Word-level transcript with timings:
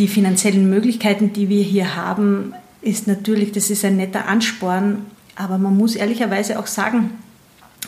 die 0.00 0.08
finanziellen 0.08 0.70
Möglichkeiten, 0.70 1.34
die 1.34 1.50
wir 1.50 1.62
hier 1.62 1.94
haben, 1.94 2.54
ist 2.80 3.06
natürlich, 3.06 3.52
das 3.52 3.68
ist 3.68 3.84
ein 3.84 3.98
netter 3.98 4.26
Ansporn, 4.26 5.04
aber 5.36 5.58
man 5.58 5.76
muss 5.76 5.94
ehrlicherweise 5.94 6.58
auch 6.58 6.66
sagen, 6.66 7.10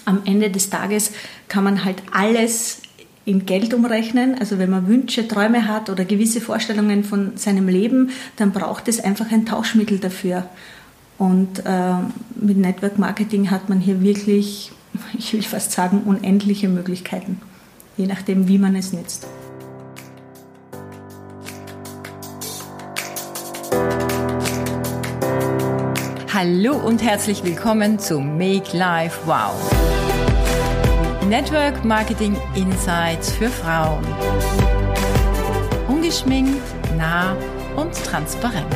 am 0.05 0.21
Ende 0.27 0.51
des 0.51 0.69
Tages 0.69 1.13
kann 1.49 1.65
man 1.65 1.87
halt 1.87 2.03
alles 2.13 2.83
in 3.25 3.47
Geld 3.47 3.73
umrechnen. 3.73 4.37
Also 4.39 4.59
wenn 4.59 4.69
man 4.69 4.89
Wünsche, 4.89 5.27
Träume 5.27 5.67
hat 5.67 5.89
oder 5.89 6.05
gewisse 6.05 6.43
Vorstellungen 6.43 7.03
von 7.03 7.37
seinem 7.37 7.69
Leben, 7.69 8.11
dann 8.37 8.53
braucht 8.53 8.89
es 8.89 9.01
einfach 9.01 9.31
ein 9.33 9.47
Tauschmittel 9.47 9.99
dafür. 9.99 10.47
Und 11.17 11.65
äh, 11.65 11.95
mit 12.35 12.59
Network 12.59 12.99
Marketing 12.99 13.51
hat 13.51 13.71
man 13.71 13.81
hier 13.81 14.03
wirklich, 14.03 14.71
ich 15.19 15.33
will 15.33 15.43
fast 15.43 15.73
sagen, 15.73 16.03
unendliche 16.05 16.69
Möglichkeiten, 16.69 17.41
je 17.97 18.07
nachdem, 18.07 18.49
wie 18.49 18.59
man 18.59 18.77
es 18.77 18.93
nützt. 18.93 19.27
Hallo 26.45 26.75
und 26.75 27.01
herzlich 27.05 27.45
willkommen 27.45 28.01
zu 28.01 28.19
Make 28.19 28.77
Life 28.77 29.21
Wow. 29.27 29.55
Network 31.29 31.85
Marketing 31.85 32.37
Insights 32.57 33.31
für 33.31 33.49
Frauen. 33.49 34.05
Ungeschminkt, 35.87 36.61
nah 36.99 37.37
und 37.77 37.95
transparent. 37.95 38.67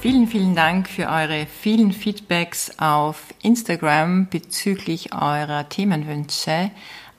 Vielen, 0.00 0.26
vielen 0.26 0.56
Dank 0.56 0.88
für 0.88 1.06
eure 1.06 1.46
vielen 1.46 1.92
Feedbacks 1.92 2.80
auf 2.80 3.26
Instagram 3.44 4.26
bezüglich 4.28 5.12
eurer 5.12 5.68
Themenwünsche. 5.68 6.72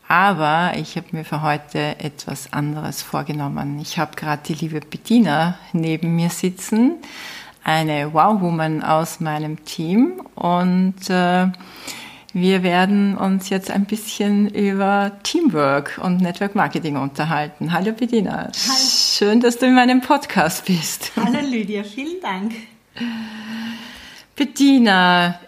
Aber 0.07 0.73
ich 0.77 0.95
habe 0.95 1.07
mir 1.12 1.25
für 1.25 1.41
heute 1.41 1.99
etwas 1.99 2.52
anderes 2.53 3.02
vorgenommen. 3.02 3.80
Ich 3.80 3.97
habe 3.97 4.16
gerade 4.16 4.41
die 4.45 4.53
liebe 4.53 4.80
Bettina 4.80 5.58
neben 5.72 6.16
mir 6.16 6.30
sitzen, 6.30 6.95
eine 7.64 8.14
Wow-Woman 8.14 8.83
aus 8.83 9.19
meinem 9.19 9.64
Team. 9.66 10.22
Und 10.36 11.09
äh, 11.09 11.47
wir 12.33 12.64
werden 12.64 13.16
uns 13.16 13.50
jetzt 13.50 13.72
ein 13.72 13.86
bisschen 13.86 14.50
über 14.50 15.11
Teamwork 15.23 16.00
und 16.02 16.20
Network 16.20 16.55
Marketing 16.55 16.97
unterhalten. 16.97 17.72
Hallo 17.72 17.94
Bettina. 17.94 18.38
Hallo. 18.38 18.52
Schön, 18.53 19.39
dass 19.39 19.59
du 19.59 19.67
in 19.67 19.75
meinem 19.75 20.02
Podcast 20.02 20.66
bist. 20.66 21.11
Hallo 21.16 21.39
Lydia, 21.42 21.83
vielen 21.83 22.20
Dank. 22.22 22.53
Bettina, 24.36 25.39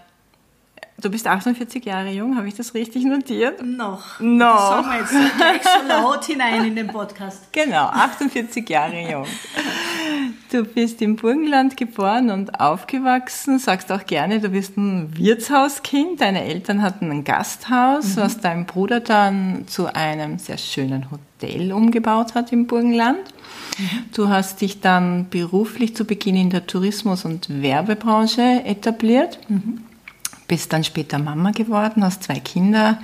Du 1.02 1.10
bist 1.12 1.28
48 1.28 1.84
Jahre 1.84 2.10
jung, 2.12 2.38
habe 2.38 2.48
ich 2.48 2.56
das 2.56 2.74
richtig 2.74 3.04
notiert? 3.04 3.62
Noch. 3.62 4.18
Noch. 4.22 4.56
Das 4.56 4.70
sagen 4.70 4.88
wir 4.88 5.00
jetzt 5.00 5.38
gleich 5.38 5.62
so 5.62 5.88
laut 5.90 6.24
hinein 6.24 6.66
in 6.66 6.76
den 6.76 6.88
Podcast. 6.88 7.42
Genau, 7.52 7.88
48 7.88 8.68
Jahre 8.70 9.12
jung. 9.12 9.26
Du 10.52 10.64
bist 10.64 11.02
im 11.02 11.18
Burgenland 11.18 11.76
geboren 11.76 12.30
und 12.30 12.62
aufgewachsen, 12.62 13.60
sagst 13.60 13.92
auch 13.92 14.06
gerne, 14.06 14.40
du 14.40 14.50
bist 14.50 14.78
ein 14.78 15.18
Wirtshauskind. 15.18 16.22
Deine 16.22 16.46
Eltern 16.46 16.82
hatten 16.82 17.12
ein 17.12 17.24
Gasthaus, 17.26 18.16
mhm. 18.16 18.22
was 18.22 18.40
dein 18.40 18.66
Bruder 18.66 19.02
dann 19.02 19.68
zu 19.68 19.94
einem 19.94 20.40
sehr 20.40 20.58
schönen 20.58 21.08
Hotel 21.12 21.74
umgebaut 21.74 22.36
hat 22.36 22.54
im 22.54 22.68
Burgenland. 22.68 23.20
Mhm. 23.78 23.90
Du 24.14 24.30
hast 24.30 24.62
dich 24.62 24.80
dann 24.80 25.28
beruflich 25.30 25.94
zu 25.94 26.06
Beginn 26.06 26.38
in 26.38 26.50
der 26.50 26.68
Tourismus- 26.68 27.26
und 27.26 27.62
Werbebranche 27.62 28.64
etabliert. 28.64 29.40
Mhm 29.50 29.84
bist 30.48 30.74
dann 30.74 30.84
später 30.84 31.20
Mama 31.20 31.52
geworden, 31.52 32.04
hast 32.04 32.24
zwei 32.24 32.40
Kinder 32.40 33.00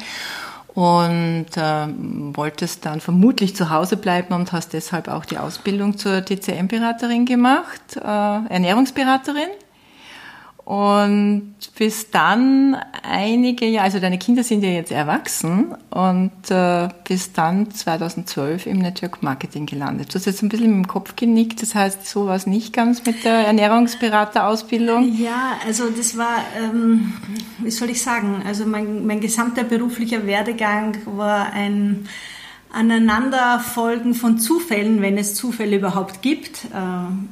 und 0.74 1.48
äh, 1.56 1.88
wolltest 2.36 2.86
dann 2.86 3.02
vermutlich 3.02 3.56
zu 3.56 3.70
Hause 3.70 3.98
bleiben 3.98 4.34
und 4.34 4.52
hast 4.52 4.74
deshalb 4.74 5.08
auch 5.08 5.26
die 5.26 5.38
Ausbildung 5.38 5.98
zur 5.98 6.22
DCM-Beraterin 6.22 7.26
gemacht, 7.26 7.98
äh, 7.98 8.02
Ernährungsberaterin 8.02 9.50
und 10.72 11.56
bis 11.78 12.12
dann 12.12 12.78
einige 13.04 13.66
Jahre, 13.66 13.84
also 13.84 14.00
deine 14.00 14.18
Kinder 14.18 14.42
sind 14.42 14.64
ja 14.64 14.70
jetzt 14.70 14.94
erwachsen 14.94 15.76
und 15.90 16.32
äh, 16.50 16.88
bis 17.06 17.34
dann 17.34 17.70
2012 17.70 18.68
im 18.68 18.78
Network 18.78 19.22
Marketing 19.22 19.66
gelandet. 19.66 20.14
Du 20.14 20.16
hast 20.16 20.28
jetzt 20.28 20.42
ein 20.42 20.48
bisschen 20.48 20.78
mit 20.78 20.86
dem 20.86 20.88
Kopf 20.88 21.18
genickt, 21.18 21.62
das 21.62 21.76
heißt, 21.76 22.08
so 22.08 22.28
war 22.28 22.38
es 22.38 22.48
nicht 22.48 22.72
ganz 22.72 23.06
mit 23.06 23.26
der 23.26 23.48
Ernährungsberaterausbildung? 23.48 25.14
Ja, 25.18 25.58
also 25.68 25.90
das 25.90 26.18
war, 26.18 26.38
ähm, 26.58 27.16
wie 27.58 27.72
soll 27.72 27.90
ich 27.90 28.02
sagen, 28.02 28.42
also 28.48 28.66
mein, 28.66 29.06
mein 29.06 29.20
gesamter 29.20 29.66
beruflicher 29.66 30.26
Werdegang 30.26 30.96
war 31.06 31.52
ein 31.52 32.08
Aneinanderfolgen 32.74 34.14
von 34.14 34.40
Zufällen, 34.40 35.02
wenn 35.02 35.18
es 35.18 35.36
Zufälle 35.36 35.78
überhaupt 35.78 36.22
gibt. 36.22 36.66
Äh, 36.66 36.78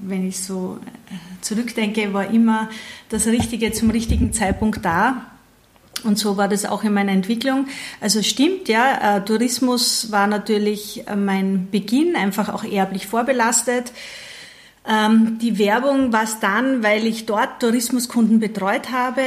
wenn 0.02 0.28
ich 0.28 0.40
so 0.40 0.80
äh, 1.10 1.42
zurückdenke, 1.42 2.14
war 2.14 2.30
immer 2.30 2.70
das 3.10 3.28
Richtige 3.28 3.72
zum 3.72 3.90
richtigen 3.90 4.34
Zeitpunkt 4.34 4.84
da. 4.84 5.26
Und 6.04 6.18
so 6.18 6.38
war 6.38 6.48
das 6.48 6.66
auch 6.66 6.84
in 6.84 6.94
meiner 6.94 7.12
Entwicklung. 7.12 7.68
Also 8.00 8.22
stimmt, 8.22 8.70
ja, 8.70 9.18
äh, 9.18 9.26
Tourismus 9.26 10.12
war 10.12 10.28
natürlich 10.28 11.04
mein 11.16 11.68
Beginn, 11.72 12.16
einfach 12.16 12.54
auch 12.54 12.64
erblich 12.64 13.08
vorbelastet. 13.08 13.92
Ähm, 14.88 15.40
die 15.42 15.58
Werbung 15.58 16.14
war 16.14 16.24
es 16.24 16.40
dann, 16.40 16.84
weil 16.84 17.06
ich 17.06 17.26
dort 17.26 17.60
Tourismuskunden 17.60 18.40
betreut 18.40 18.92
habe 18.92 19.22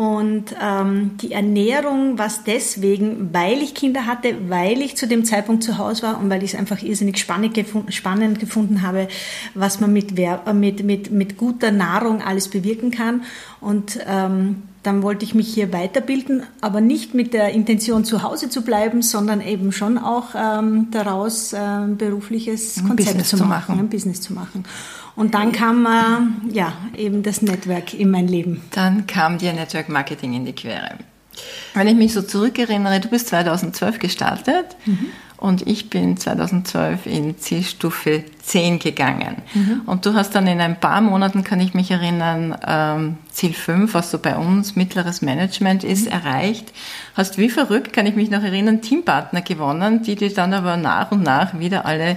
und 0.00 0.56
ähm, 0.58 1.18
die 1.20 1.32
Ernährung 1.32 2.16
war 2.16 2.28
es 2.28 2.42
deswegen, 2.44 3.34
weil 3.34 3.58
ich 3.58 3.74
Kinder 3.74 4.06
hatte, 4.06 4.34
weil 4.48 4.80
ich 4.80 4.96
zu 4.96 5.06
dem 5.06 5.26
Zeitpunkt 5.26 5.62
zu 5.62 5.76
Hause 5.76 6.04
war 6.04 6.18
und 6.18 6.30
weil 6.30 6.42
ich 6.42 6.54
es 6.54 6.58
einfach 6.58 6.80
irrsinnig 6.80 7.18
spannend, 7.18 7.52
gefunden, 7.52 7.92
spannend 7.92 8.40
gefunden 8.40 8.80
habe, 8.80 9.08
was 9.52 9.78
man 9.78 9.92
mit, 9.92 10.18
äh, 10.18 10.54
mit, 10.54 10.84
mit, 10.84 11.10
mit 11.10 11.36
guter 11.36 11.70
Nahrung 11.70 12.22
alles 12.22 12.48
bewirken 12.48 12.90
kann. 12.90 13.24
Und 13.60 13.98
ähm, 14.08 14.62
dann 14.82 15.02
wollte 15.02 15.26
ich 15.26 15.34
mich 15.34 15.52
hier 15.52 15.70
weiterbilden, 15.70 16.44
aber 16.62 16.80
nicht 16.80 17.12
mit 17.12 17.34
der 17.34 17.50
Intention, 17.50 18.06
zu 18.06 18.22
Hause 18.22 18.48
zu 18.48 18.62
bleiben, 18.62 19.02
sondern 19.02 19.42
eben 19.42 19.70
schon 19.70 19.98
auch 19.98 20.28
ähm, 20.34 20.88
daraus 20.92 21.52
äh, 21.52 21.58
ein 21.58 21.98
berufliches 21.98 22.82
Konzept 22.86 23.26
zu 23.26 23.36
machen, 23.36 23.48
machen, 23.48 23.78
ein 23.78 23.90
Business 23.90 24.22
zu 24.22 24.32
machen. 24.32 24.64
Und 25.16 25.34
dann 25.34 25.52
kam 25.52 25.86
äh, 25.86 26.52
ja 26.54 26.72
eben 26.96 27.22
das 27.22 27.42
Network 27.42 27.94
in 27.94 28.10
mein 28.10 28.28
Leben. 28.28 28.62
Dann 28.70 29.06
kam 29.06 29.38
dir 29.38 29.52
Network 29.52 29.88
Marketing 29.88 30.34
in 30.34 30.44
die 30.44 30.52
Quere. 30.52 30.98
Wenn 31.74 31.88
ich 31.88 31.94
mich 31.94 32.12
so 32.12 32.22
zurückerinnere, 32.22 33.00
du 33.00 33.08
bist 33.08 33.28
2012 33.28 33.98
gestartet 33.98 34.76
mhm. 34.84 35.06
und 35.36 35.66
ich 35.66 35.88
bin 35.88 36.16
2012 36.16 37.06
in 37.06 37.38
Zielstufe 37.38 38.24
10 38.42 38.78
gegangen. 38.80 39.36
Mhm. 39.54 39.82
Und 39.86 40.04
du 40.04 40.14
hast 40.14 40.34
dann 40.34 40.46
in 40.46 40.60
ein 40.60 40.80
paar 40.80 41.00
Monaten, 41.00 41.44
kann 41.44 41.60
ich 41.60 41.72
mich 41.72 41.90
erinnern, 41.90 42.56
ähm, 42.66 43.18
Ziel 43.30 43.52
5, 43.52 43.94
was 43.94 44.10
so 44.10 44.18
bei 44.18 44.36
uns 44.36 44.74
mittleres 44.74 45.22
Management 45.22 45.84
ist, 45.84 46.06
mhm. 46.06 46.12
erreicht. 46.12 46.72
Hast 47.14 47.38
wie 47.38 47.48
verrückt, 47.48 47.92
kann 47.92 48.06
ich 48.06 48.16
mich 48.16 48.30
noch 48.30 48.42
erinnern, 48.42 48.82
Teampartner 48.82 49.42
gewonnen, 49.42 50.02
die 50.02 50.16
dir 50.16 50.34
dann 50.34 50.52
aber 50.52 50.76
nach 50.76 51.12
und 51.12 51.22
nach 51.22 51.58
wieder 51.58 51.86
alle 51.86 52.16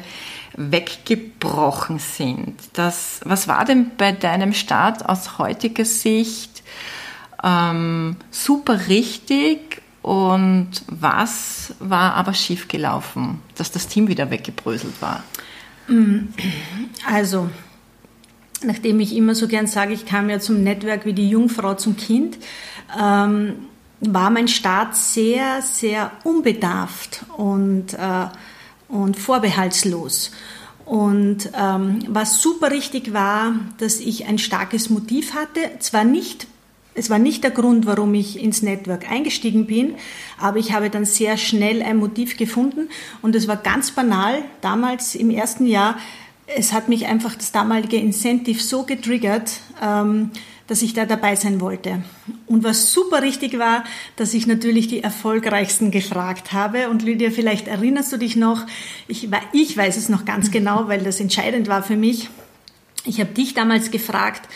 weggebrochen 0.55 1.99
sind. 1.99 2.55
Das, 2.73 3.21
was 3.23 3.47
war 3.47 3.65
denn 3.65 3.91
bei 3.97 4.11
deinem 4.11 4.53
Start 4.53 5.07
aus 5.07 5.37
heutiger 5.37 5.85
Sicht 5.85 6.63
ähm, 7.43 8.15
super 8.31 8.87
richtig 8.87 9.81
und 10.01 10.69
was 10.87 11.73
war 11.79 12.13
aber 12.15 12.33
schiefgelaufen, 12.33 13.39
dass 13.55 13.71
das 13.71 13.87
Team 13.87 14.07
wieder 14.07 14.29
weggebröselt 14.29 15.01
war? 15.01 15.23
Also, 17.05 17.49
nachdem 18.63 18.99
ich 18.99 19.15
immer 19.15 19.35
so 19.35 19.47
gern 19.47 19.67
sage, 19.67 19.93
ich 19.93 20.05
kam 20.05 20.29
ja 20.29 20.39
zum 20.39 20.63
Netzwerk 20.63 21.05
wie 21.05 21.13
die 21.13 21.29
Jungfrau 21.29 21.73
zum 21.75 21.97
Kind, 21.97 22.37
ähm, 22.99 23.53
war 24.01 24.29
mein 24.29 24.47
Start 24.47 24.95
sehr, 24.95 25.61
sehr 25.61 26.11
unbedarft 26.23 27.23
und 27.37 27.93
äh, 27.93 28.25
und 28.93 29.17
vorbehaltslos. 29.17 30.31
Und 30.85 31.49
ähm, 31.59 31.99
was 32.07 32.41
super 32.41 32.71
richtig 32.71 33.11
war, 33.11 33.55
dass 33.79 33.99
ich 33.99 34.27
ein 34.27 34.37
starkes 34.37 34.89
Motiv 34.89 35.33
hatte. 35.33 35.59
Zwar 35.79 36.03
nicht, 36.03 36.45
es 36.93 37.09
war 37.09 37.17
nicht 37.17 37.43
der 37.43 37.51
Grund, 37.51 37.87
warum 37.87 38.13
ich 38.13 38.41
ins 38.41 38.61
Network 38.61 39.09
eingestiegen 39.09 39.65
bin, 39.65 39.95
aber 40.37 40.59
ich 40.59 40.73
habe 40.73 40.91
dann 40.91 41.05
sehr 41.05 41.37
schnell 41.37 41.81
ein 41.81 41.97
Motiv 41.97 42.37
gefunden 42.37 42.89
und 43.21 43.35
es 43.35 43.47
war 43.47 43.57
ganz 43.57 43.91
banal. 43.91 44.43
Damals 44.61 45.15
im 45.15 45.31
ersten 45.31 45.65
Jahr, 45.65 45.97
es 46.45 46.71
hat 46.71 46.87
mich 46.87 47.07
einfach 47.07 47.33
das 47.33 47.51
damalige 47.51 47.97
Incentive 47.97 48.61
so 48.61 48.83
getriggert. 48.83 49.61
Ähm, 49.81 50.29
dass 50.67 50.81
ich 50.81 50.93
da 50.93 51.05
dabei 51.05 51.35
sein 51.35 51.59
wollte. 51.59 52.03
Und 52.47 52.63
was 52.63 52.93
super 52.93 53.21
richtig 53.21 53.59
war, 53.59 53.83
dass 54.15 54.33
ich 54.33 54.47
natürlich 54.47 54.87
die 54.87 55.03
Erfolgreichsten 55.03 55.91
gefragt 55.91 56.53
habe. 56.53 56.89
Und 56.89 57.03
Lydia, 57.03 57.31
vielleicht 57.31 57.67
erinnerst 57.67 58.13
du 58.13 58.17
dich 58.17 58.35
noch, 58.35 58.65
ich, 59.07 59.29
ich 59.51 59.77
weiß 59.77 59.97
es 59.97 60.09
noch 60.09 60.25
ganz 60.25 60.51
genau, 60.51 60.87
weil 60.87 61.03
das 61.03 61.19
entscheidend 61.19 61.67
war 61.67 61.83
für 61.83 61.97
mich. 61.97 62.29
Ich 63.05 63.19
habe 63.19 63.33
dich 63.33 63.53
damals 63.53 63.91
gefragt, 63.91 64.47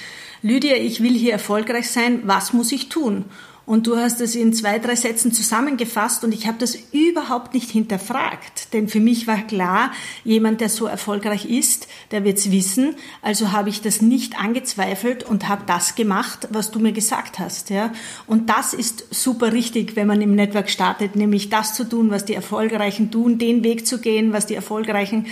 Lydia, 0.42 0.75
ich 0.75 1.01
will 1.01 1.13
hier 1.13 1.33
erfolgreich 1.33 1.89
sein, 1.89 2.21
was 2.24 2.53
muss 2.53 2.71
ich 2.71 2.89
tun? 2.89 3.25
Und 3.68 3.86
du 3.86 3.98
hast 3.98 4.22
es 4.22 4.34
in 4.34 4.54
zwei, 4.54 4.80
drei 4.80 4.96
Sätzen 4.96 5.34
zusammengefasst 5.34 6.24
und 6.24 6.34
ich 6.34 6.48
habe 6.48 6.58
das 6.58 6.78
überhaupt 6.94 7.54
nicht 7.54 7.69
hinterfragt. 7.69 8.72
Denn 8.72 8.88
für 8.88 9.02
mich 9.02 9.28
war 9.28 9.46
klar, 9.46 9.92
jemand, 10.24 10.62
der 10.62 10.69
so 10.69 10.86
erfolgreich 10.86 11.44
ist, 11.44 11.90
der 12.12 12.24
wird's 12.24 12.50
wissen. 12.50 12.96
Also 13.22 13.52
habe 13.52 13.68
ich 13.68 13.81
das 13.81 14.02
nicht 14.02 14.40
angezweifelt 14.40 15.25
und 15.25 15.50
habe 15.50 15.64
das 15.68 15.96
gemacht, 15.96 16.48
was 16.50 16.72
du 16.72 16.80
mir 16.80 16.94
gesagt 16.94 17.40
hast. 17.40 17.69
Ja? 17.69 17.92
Und 18.25 18.50
das 18.50 18.74
ist 18.74 19.06
super 19.14 19.52
richtig, 19.52 19.98
wenn 19.98 20.08
man 20.08 20.22
im 20.22 20.34
Network 20.34 20.70
startet, 20.70 21.18
nämlich 21.18 21.50
das 21.50 21.74
zu 21.74 21.84
tun, 21.84 22.10
was 22.10 22.24
die 22.24 22.36
Erfolgreichen 22.36 23.12
tun, 23.12 23.38
den 23.38 23.66
Weg 23.66 23.86
zu 23.86 24.00
gehen, 24.00 24.31
was 24.31 24.46
die 24.46 24.56
Erfolgreichen 24.56 25.25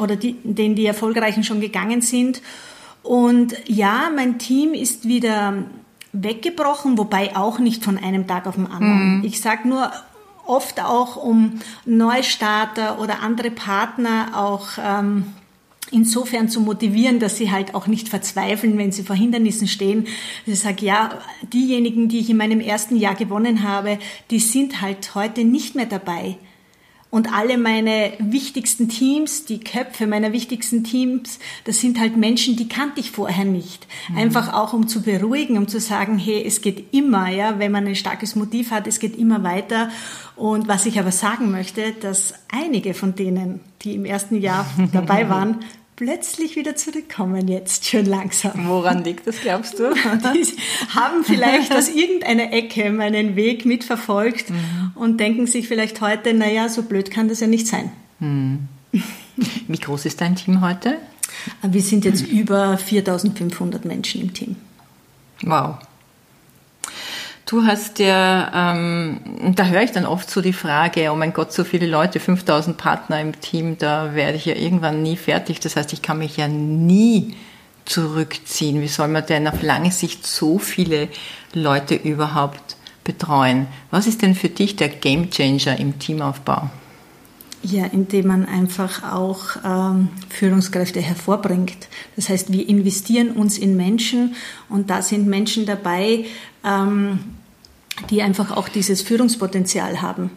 oder 0.00 0.16
die, 0.16 0.38
den 0.42 0.74
die 0.74 0.86
Erfolgreichen 0.86 1.44
schon 1.44 1.60
gegangen 1.60 2.00
sind. 2.00 2.40
Und 3.02 3.54
ja, 3.66 4.10
mein 4.16 4.38
Team 4.38 4.72
ist 4.72 5.06
wieder 5.06 5.64
weggebrochen, 6.14 6.96
wobei 6.96 7.36
auch 7.36 7.58
nicht 7.58 7.84
von 7.84 7.98
einem 7.98 8.26
Tag 8.26 8.46
auf 8.46 8.54
den 8.54 8.70
anderen. 8.70 9.18
Mhm. 9.18 9.24
Ich 9.24 9.40
sage 9.40 9.68
nur 9.68 9.90
oft 10.46 10.80
auch 10.80 11.16
um 11.16 11.60
Neustarter 11.84 13.00
oder 13.00 13.20
andere 13.20 13.50
Partner 13.50 14.28
auch 14.34 14.68
ähm, 14.78 15.26
insofern 15.90 16.48
zu 16.48 16.60
motivieren, 16.60 17.18
dass 17.18 17.36
sie 17.36 17.50
halt 17.50 17.74
auch 17.74 17.86
nicht 17.86 18.08
verzweifeln, 18.08 18.78
wenn 18.78 18.92
sie 18.92 19.02
vor 19.02 19.16
Hindernissen 19.16 19.68
stehen. 19.68 20.06
Ich 20.46 20.60
sage, 20.60 20.84
ja, 20.84 21.10
diejenigen, 21.52 22.08
die 22.08 22.20
ich 22.20 22.30
in 22.30 22.36
meinem 22.36 22.60
ersten 22.60 22.96
Jahr 22.96 23.14
gewonnen 23.14 23.62
habe, 23.62 23.98
die 24.30 24.40
sind 24.40 24.80
halt 24.80 25.14
heute 25.14 25.44
nicht 25.44 25.74
mehr 25.74 25.86
dabei 25.86 26.36
und 27.14 27.32
alle 27.32 27.58
meine 27.58 28.14
wichtigsten 28.18 28.88
Teams, 28.88 29.44
die 29.44 29.60
Köpfe 29.60 30.08
meiner 30.08 30.32
wichtigsten 30.32 30.82
Teams, 30.82 31.38
das 31.62 31.78
sind 31.78 32.00
halt 32.00 32.16
Menschen, 32.16 32.56
die 32.56 32.66
kannte 32.66 32.98
ich 32.98 33.12
vorher 33.12 33.44
nicht. 33.44 33.86
Mhm. 34.08 34.18
Einfach 34.18 34.52
auch 34.52 34.72
um 34.72 34.88
zu 34.88 35.00
beruhigen, 35.00 35.56
um 35.56 35.68
zu 35.68 35.78
sagen, 35.78 36.18
hey, 36.18 36.42
es 36.44 36.60
geht 36.60 36.92
immer, 36.92 37.28
ja, 37.28 37.60
wenn 37.60 37.70
man 37.70 37.86
ein 37.86 37.94
starkes 37.94 38.34
Motiv 38.34 38.72
hat, 38.72 38.88
es 38.88 38.98
geht 38.98 39.16
immer 39.16 39.44
weiter. 39.44 39.90
Und 40.34 40.66
was 40.66 40.86
ich 40.86 40.98
aber 40.98 41.12
sagen 41.12 41.52
möchte, 41.52 41.92
dass 41.92 42.34
einige 42.50 42.94
von 42.94 43.14
denen, 43.14 43.60
die 43.82 43.94
im 43.94 44.06
ersten 44.06 44.40
Jahr 44.40 44.66
dabei 44.92 45.28
waren, 45.28 45.60
plötzlich 45.96 46.56
wieder 46.56 46.76
zurückkommen 46.76 47.48
jetzt 47.48 47.86
schon 47.86 48.06
langsam. 48.06 48.68
Woran 48.68 49.04
liegt 49.04 49.26
das, 49.26 49.40
glaubst 49.40 49.78
du? 49.78 49.94
Die 50.34 50.46
haben 50.94 51.24
vielleicht 51.24 51.72
aus 51.74 51.88
irgendeiner 51.88 52.52
Ecke 52.52 52.90
meinen 52.90 53.36
Weg 53.36 53.64
mitverfolgt 53.64 54.50
mhm. 54.50 54.92
und 54.94 55.18
denken 55.18 55.46
sich 55.46 55.68
vielleicht 55.68 56.00
heute, 56.00 56.34
naja, 56.34 56.68
so 56.68 56.82
blöd 56.82 57.10
kann 57.10 57.28
das 57.28 57.40
ja 57.40 57.46
nicht 57.46 57.66
sein. 57.66 57.92
Mhm. 58.18 58.68
Wie 59.68 59.78
groß 59.78 60.06
ist 60.06 60.20
dein 60.20 60.36
Team 60.36 60.60
heute? 60.60 60.98
Wir 61.62 61.82
sind 61.82 62.04
jetzt 62.04 62.26
über 62.26 62.78
4500 62.78 63.84
Menschen 63.84 64.20
im 64.20 64.34
Team. 64.34 64.56
Wow. 65.42 65.76
Du 67.46 67.66
hast 67.66 67.98
ja, 67.98 68.72
ähm, 68.72 69.20
da 69.54 69.66
höre 69.66 69.82
ich 69.82 69.92
dann 69.92 70.06
oft 70.06 70.30
so 70.30 70.40
die 70.40 70.54
Frage, 70.54 71.10
oh 71.12 71.16
mein 71.16 71.34
Gott, 71.34 71.52
so 71.52 71.62
viele 71.62 71.86
Leute, 71.86 72.18
5000 72.18 72.78
Partner 72.78 73.20
im 73.20 73.38
Team, 73.38 73.76
da 73.76 74.14
werde 74.14 74.38
ich 74.38 74.46
ja 74.46 74.54
irgendwann 74.54 75.02
nie 75.02 75.16
fertig. 75.16 75.60
Das 75.60 75.76
heißt, 75.76 75.92
ich 75.92 76.00
kann 76.00 76.18
mich 76.18 76.38
ja 76.38 76.48
nie 76.48 77.34
zurückziehen. 77.84 78.80
Wie 78.80 78.88
soll 78.88 79.08
man 79.08 79.26
denn 79.26 79.46
auf 79.46 79.62
lange 79.62 79.92
Sicht 79.92 80.26
so 80.26 80.58
viele 80.58 81.08
Leute 81.52 81.96
überhaupt 81.96 82.76
betreuen? 83.04 83.66
Was 83.90 84.06
ist 84.06 84.22
denn 84.22 84.34
für 84.34 84.48
dich 84.48 84.76
der 84.76 84.88
Gamechanger 84.88 85.78
im 85.78 85.98
Teamaufbau? 85.98 86.70
Ja, 87.66 87.86
indem 87.86 88.26
man 88.26 88.44
einfach 88.44 89.10
auch 89.10 89.56
ähm, 89.64 90.08
Führungskräfte 90.28 91.00
hervorbringt. 91.00 91.88
Das 92.14 92.28
heißt, 92.28 92.52
wir 92.52 92.68
investieren 92.68 93.30
uns 93.30 93.56
in 93.56 93.74
Menschen 93.74 94.34
und 94.68 94.90
da 94.90 95.00
sind 95.00 95.26
Menschen 95.26 95.64
dabei, 95.64 96.26
ähm, 96.62 97.20
die 98.10 98.20
einfach 98.20 98.54
auch 98.54 98.68
dieses 98.68 99.00
Führungspotenzial 99.00 100.02
haben. 100.02 100.30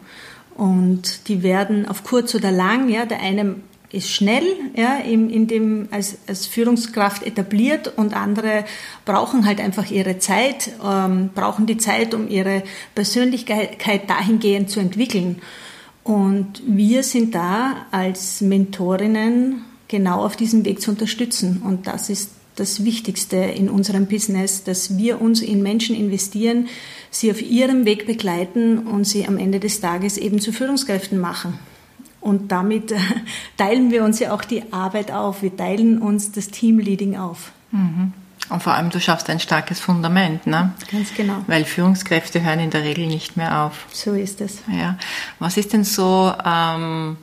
Und 0.56 1.28
die 1.28 1.44
werden 1.44 1.86
auf 1.86 2.06
kurz 2.06 2.34
oder 2.34 2.52
lang, 2.52 2.88
ja, 2.88 3.06
der 3.06 3.20
eine 3.20 3.56
ist 3.92 4.10
schnell 4.10 4.46
ja, 4.76 4.98
in, 4.98 5.30
in 5.30 5.48
dem, 5.48 5.90
als, 5.92 6.18
als 6.28 6.46
Führungskraft 6.46 7.24
etabliert 7.24 7.92
und 7.98 8.14
andere 8.14 8.64
brauchen 9.06 9.46
halt 9.46 9.60
einfach 9.60 9.92
ihre 9.92 10.18
Zeit, 10.18 10.72
ähm, 10.82 11.30
brauchen 11.36 11.66
die 11.66 11.78
Zeit, 11.78 12.14
um 12.14 12.30
ihre 12.30 12.64
Persönlichkeit 12.96 14.10
dahingehend 14.10 14.70
zu 14.70 14.80
entwickeln. 14.80 15.42
Und 16.08 16.64
wir 16.66 17.04
sind 17.04 17.36
da 17.36 17.86
als 17.92 18.40
Mentorinnen 18.40 19.64
genau 19.90 20.24
auf 20.24 20.38
diesem 20.38 20.64
Weg 20.64 20.80
zu 20.80 20.92
unterstützen. 20.92 21.62
Und 21.66 21.86
das 21.86 22.10
ist 22.10 22.32
das 22.56 22.86
Wichtigste 22.86 23.36
in 23.36 23.70
unserem 23.70 24.06
Business, 24.06 24.64
dass 24.64 24.98
wir 24.98 25.20
uns 25.22 25.42
in 25.42 25.62
Menschen 25.62 25.98
investieren, 25.98 26.70
sie 27.12 27.30
auf 27.30 27.42
ihrem 27.42 27.84
Weg 27.84 28.08
begleiten 28.08 28.80
und 28.80 29.04
sie 29.04 29.28
am 29.28 29.38
Ende 29.38 29.60
des 29.60 29.82
Tages 29.82 30.18
eben 30.18 30.40
zu 30.40 30.54
Führungskräften 30.54 31.20
machen. 31.20 31.60
Und 32.22 32.54
damit 32.54 32.94
teilen 33.58 33.92
wir 33.92 34.06
uns 34.06 34.20
ja 34.20 34.34
auch 34.34 34.46
die 34.46 34.64
Arbeit 34.72 35.12
auf. 35.12 35.42
Wir 35.42 35.56
teilen 35.58 36.02
uns 36.02 36.32
das 36.32 36.48
Teamleading 36.48 37.18
auf. 37.18 37.52
Mhm. 37.72 38.14
Und 38.50 38.64
vor 38.64 38.74
allem, 38.74 38.90
du 38.90 39.00
schaffst 39.00 39.30
ein 39.30 39.40
starkes 39.40 39.80
Fundament, 39.80 40.48
ne? 40.48 40.74
Ganz 40.92 41.14
genau. 41.14 41.44
Weil 41.48 41.66
Führungskräfte 41.66 42.44
hören 42.44 42.60
in 42.60 42.70
der 42.70 42.84
Regel 42.84 43.08
nicht 43.08 43.36
mehr 43.36 43.64
auf. 43.64 43.86
So 43.92 44.14
ist 44.14 44.40
es. 44.42 44.60
Ja. 44.72 44.98
Was 45.40 45.58
ist 45.58 45.74
denn 45.74 45.84
so, 45.84 46.34
ähm, 46.46 47.18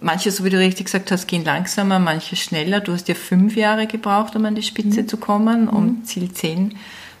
manche, 0.00 0.30
so 0.30 0.44
wie 0.44 0.50
du 0.50 0.58
richtig 0.58 0.86
gesagt 0.86 1.10
hast, 1.10 1.26
gehen 1.26 1.44
langsamer, 1.44 1.98
manche 1.98 2.36
schneller. 2.36 2.80
Du 2.80 2.92
hast 2.92 3.08
ja 3.08 3.14
fünf 3.14 3.56
Jahre 3.56 3.86
gebraucht, 3.86 4.36
um 4.36 4.44
an 4.44 4.54
die 4.54 4.62
Spitze 4.62 5.02
mhm. 5.02 5.08
zu 5.08 5.16
kommen, 5.16 5.68
um 5.68 5.84
mhm. 5.84 6.04
Ziel 6.04 6.32
10 6.32 6.74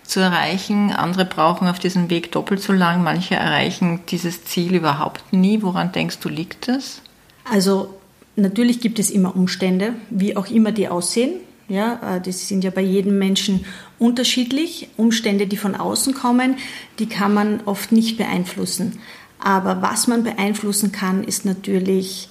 zu 0.04 0.20
erreichen. 0.20 0.92
Andere 0.92 1.24
brauchen 1.24 1.68
auf 1.68 1.78
diesem 1.78 2.10
Weg 2.10 2.32
doppelt 2.32 2.62
so 2.62 2.72
lang. 2.72 3.02
Manche 3.02 3.36
erreichen 3.36 4.00
dieses 4.08 4.44
Ziel 4.44 4.74
überhaupt 4.74 5.32
nie. 5.32 5.62
Woran 5.62 5.92
denkst 5.92 6.18
du, 6.18 6.28
liegt 6.28 6.68
das? 6.68 7.02
Also, 7.50 7.94
natürlich 8.36 8.80
gibt 8.80 8.98
es 8.98 9.10
immer 9.10 9.34
Umstände, 9.36 9.94
wie 10.10 10.36
auch 10.36 10.48
immer 10.48 10.72
die 10.72 10.88
aussehen. 10.88 11.32
Ja, 11.68 12.16
äh, 12.16 12.20
das 12.20 12.48
sind 12.48 12.64
ja 12.64 12.70
bei 12.70 12.80
jedem 12.80 13.18
Menschen 13.18 13.64
unterschiedlich. 13.98 14.88
Umstände, 14.96 15.46
die 15.46 15.56
von 15.56 15.74
außen 15.74 16.14
kommen, 16.14 16.56
die 16.98 17.06
kann 17.06 17.34
man 17.34 17.60
oft 17.66 17.92
nicht 17.92 18.16
beeinflussen. 18.16 18.98
Aber 19.38 19.82
was 19.82 20.08
man 20.08 20.24
beeinflussen 20.24 20.90
kann, 20.90 21.22
ist 21.22 21.44
natürlich 21.44 22.28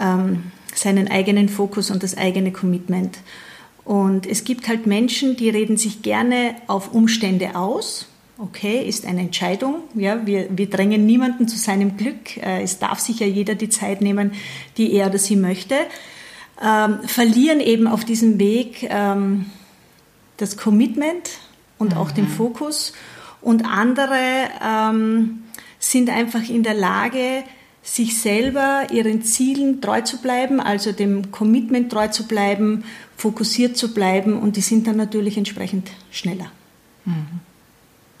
ähm, 0.00 0.44
seinen 0.74 1.08
eigenen 1.08 1.48
Fokus 1.48 1.90
und 1.90 2.02
das 2.02 2.16
eigene 2.16 2.52
Commitment. 2.52 3.18
Und 3.84 4.26
es 4.26 4.44
gibt 4.44 4.68
halt 4.68 4.86
Menschen, 4.86 5.36
die 5.36 5.50
reden 5.50 5.76
sich 5.76 6.02
gerne 6.02 6.54
auf 6.66 6.92
Umstände 6.92 7.56
aus. 7.56 8.06
Okay, 8.38 8.82
ist 8.88 9.04
eine 9.04 9.20
Entscheidung. 9.20 9.82
Ja, 9.94 10.26
wir, 10.26 10.48
wir 10.50 10.70
drängen 10.70 11.04
niemanden 11.04 11.46
zu 11.46 11.58
seinem 11.58 11.98
Glück. 11.98 12.38
Äh, 12.38 12.62
es 12.62 12.78
darf 12.78 12.98
sich 12.98 13.20
ja 13.20 13.26
jeder 13.26 13.54
die 13.54 13.68
Zeit 13.68 14.00
nehmen, 14.00 14.32
die 14.78 14.94
er 14.94 15.08
oder 15.08 15.18
sie 15.18 15.36
möchte 15.36 15.74
ähm, 16.62 17.00
verlieren 17.06 17.60
eben 17.60 17.86
auf 17.86 18.04
diesem 18.04 18.38
Weg 18.38 18.86
ähm, 18.88 19.46
das 20.36 20.56
Commitment 20.56 21.30
und 21.78 21.92
mhm. 21.92 21.98
auch 21.98 22.10
den 22.10 22.24
mhm. 22.24 22.30
Fokus. 22.30 22.92
Und 23.40 23.64
andere 23.64 24.48
ähm, 24.62 25.44
sind 25.78 26.10
einfach 26.10 26.48
in 26.48 26.62
der 26.62 26.74
Lage, 26.74 27.44
sich 27.82 28.18
selber 28.18 28.88
ihren 28.92 29.22
Zielen 29.22 29.80
treu 29.80 30.02
zu 30.02 30.18
bleiben, 30.18 30.60
also 30.60 30.92
dem 30.92 31.32
Commitment 31.32 31.90
treu 31.90 32.08
zu 32.08 32.28
bleiben, 32.28 32.84
fokussiert 33.16 33.76
zu 33.76 33.94
bleiben 33.94 34.38
und 34.38 34.56
die 34.56 34.60
sind 34.60 34.86
dann 34.86 34.96
natürlich 34.96 35.38
entsprechend 35.38 35.90
schneller. 36.10 36.52
Mhm. 37.06 37.40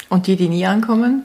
Und 0.08 0.26
die, 0.26 0.36
die 0.36 0.48
nie 0.48 0.66
ankommen? 0.66 1.24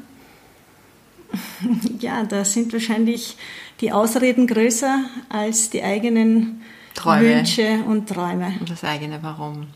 Ja, 2.00 2.24
da 2.24 2.46
sind 2.46 2.72
wahrscheinlich 2.72 3.36
die 3.82 3.92
Ausreden 3.92 4.48
größer 4.48 5.06
als 5.30 5.70
die 5.70 5.82
eigenen 5.82 6.62
Träume. 6.96 7.36
Wünsche 7.36 7.84
und 7.88 8.10
Träume. 8.10 8.54
Und 8.60 8.70
das 8.70 8.84
eigene 8.84 9.20
Warum. 9.22 9.68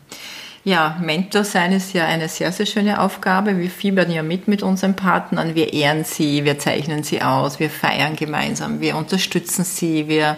Ja, 0.62 0.98
Mentor 1.00 1.44
sein 1.44 1.72
ist 1.72 1.94
ja 1.94 2.04
eine 2.04 2.28
sehr, 2.28 2.52
sehr 2.52 2.66
schöne 2.66 3.00
Aufgabe. 3.00 3.58
Wir 3.58 3.70
fiebern 3.70 4.10
ja 4.10 4.22
mit 4.22 4.46
mit 4.46 4.62
unseren 4.62 4.94
Partnern. 4.94 5.54
Wir 5.54 5.72
ehren 5.72 6.04
sie, 6.04 6.44
wir 6.44 6.58
zeichnen 6.58 7.02
sie 7.02 7.22
aus, 7.22 7.60
wir 7.60 7.70
feiern 7.70 8.14
gemeinsam, 8.14 8.80
wir 8.80 8.96
unterstützen 8.96 9.64
sie, 9.64 10.06
wir 10.08 10.36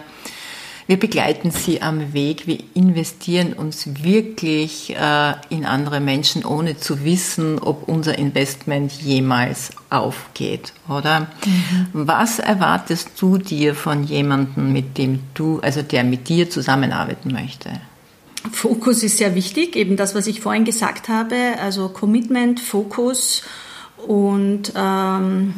wir 0.87 0.97
begleiten 0.97 1.51
sie 1.51 1.81
am 1.81 2.13
Weg, 2.13 2.47
wir 2.47 2.59
investieren 2.73 3.53
uns 3.53 4.03
wirklich 4.03 4.95
äh, 4.95 5.33
in 5.49 5.65
andere 5.65 5.99
Menschen, 5.99 6.43
ohne 6.45 6.77
zu 6.77 7.03
wissen, 7.03 7.59
ob 7.59 7.87
unser 7.87 8.17
Investment 8.17 8.91
jemals 8.91 9.71
aufgeht, 9.89 10.73
oder? 10.89 11.21
Mhm. 11.45 11.87
Was 11.93 12.39
erwartest 12.39 13.11
du 13.19 13.37
dir 13.37 13.75
von 13.75 14.03
jemandem, 14.03 14.73
mit 14.73 14.97
dem 14.97 15.19
du, 15.33 15.59
also 15.61 15.81
der 15.81 16.03
mit 16.03 16.27
dir 16.29 16.49
zusammenarbeiten 16.49 17.31
möchte? 17.31 17.69
Fokus 18.51 19.03
ist 19.03 19.17
sehr 19.17 19.35
wichtig, 19.35 19.75
eben 19.75 19.95
das, 19.95 20.15
was 20.15 20.27
ich 20.27 20.41
vorhin 20.41 20.65
gesagt 20.65 21.07
habe, 21.07 21.35
also 21.61 21.87
Commitment, 21.87 22.59
Fokus 22.59 23.43
und 24.05 24.73
ähm, 24.75 25.55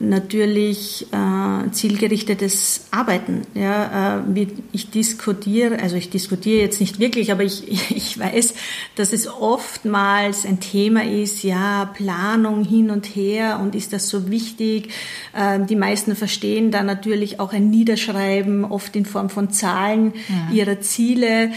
natürlich 0.00 1.06
äh, 1.12 1.70
zielgerichtetes 1.70 2.86
Arbeiten. 2.90 3.42
Ja, 3.54 4.18
äh, 4.18 4.22
wie 4.34 4.48
ich 4.72 4.90
diskutiere, 4.90 5.78
also 5.78 5.96
ich 5.96 6.08
diskutiere 6.08 6.62
jetzt 6.62 6.80
nicht 6.80 6.98
wirklich, 6.98 7.30
aber 7.30 7.44
ich, 7.44 7.70
ich 7.94 8.18
weiß, 8.18 8.54
dass 8.96 9.12
es 9.12 9.28
oftmals 9.28 10.46
ein 10.46 10.58
Thema 10.58 11.04
ist, 11.04 11.42
ja, 11.42 11.84
Planung 11.94 12.64
hin 12.64 12.90
und 12.90 13.06
her 13.06 13.60
und 13.62 13.74
ist 13.74 13.92
das 13.92 14.08
so 14.08 14.30
wichtig? 14.30 14.88
Äh, 15.34 15.60
die 15.66 15.76
meisten 15.76 16.16
verstehen 16.16 16.70
da 16.70 16.82
natürlich 16.82 17.38
auch 17.38 17.52
ein 17.52 17.68
Niederschreiben, 17.68 18.64
oft 18.64 18.96
in 18.96 19.04
Form 19.04 19.28
von 19.28 19.50
Zahlen 19.50 20.14
ja. 20.28 20.54
ihrer 20.54 20.80
Ziele. 20.80 21.50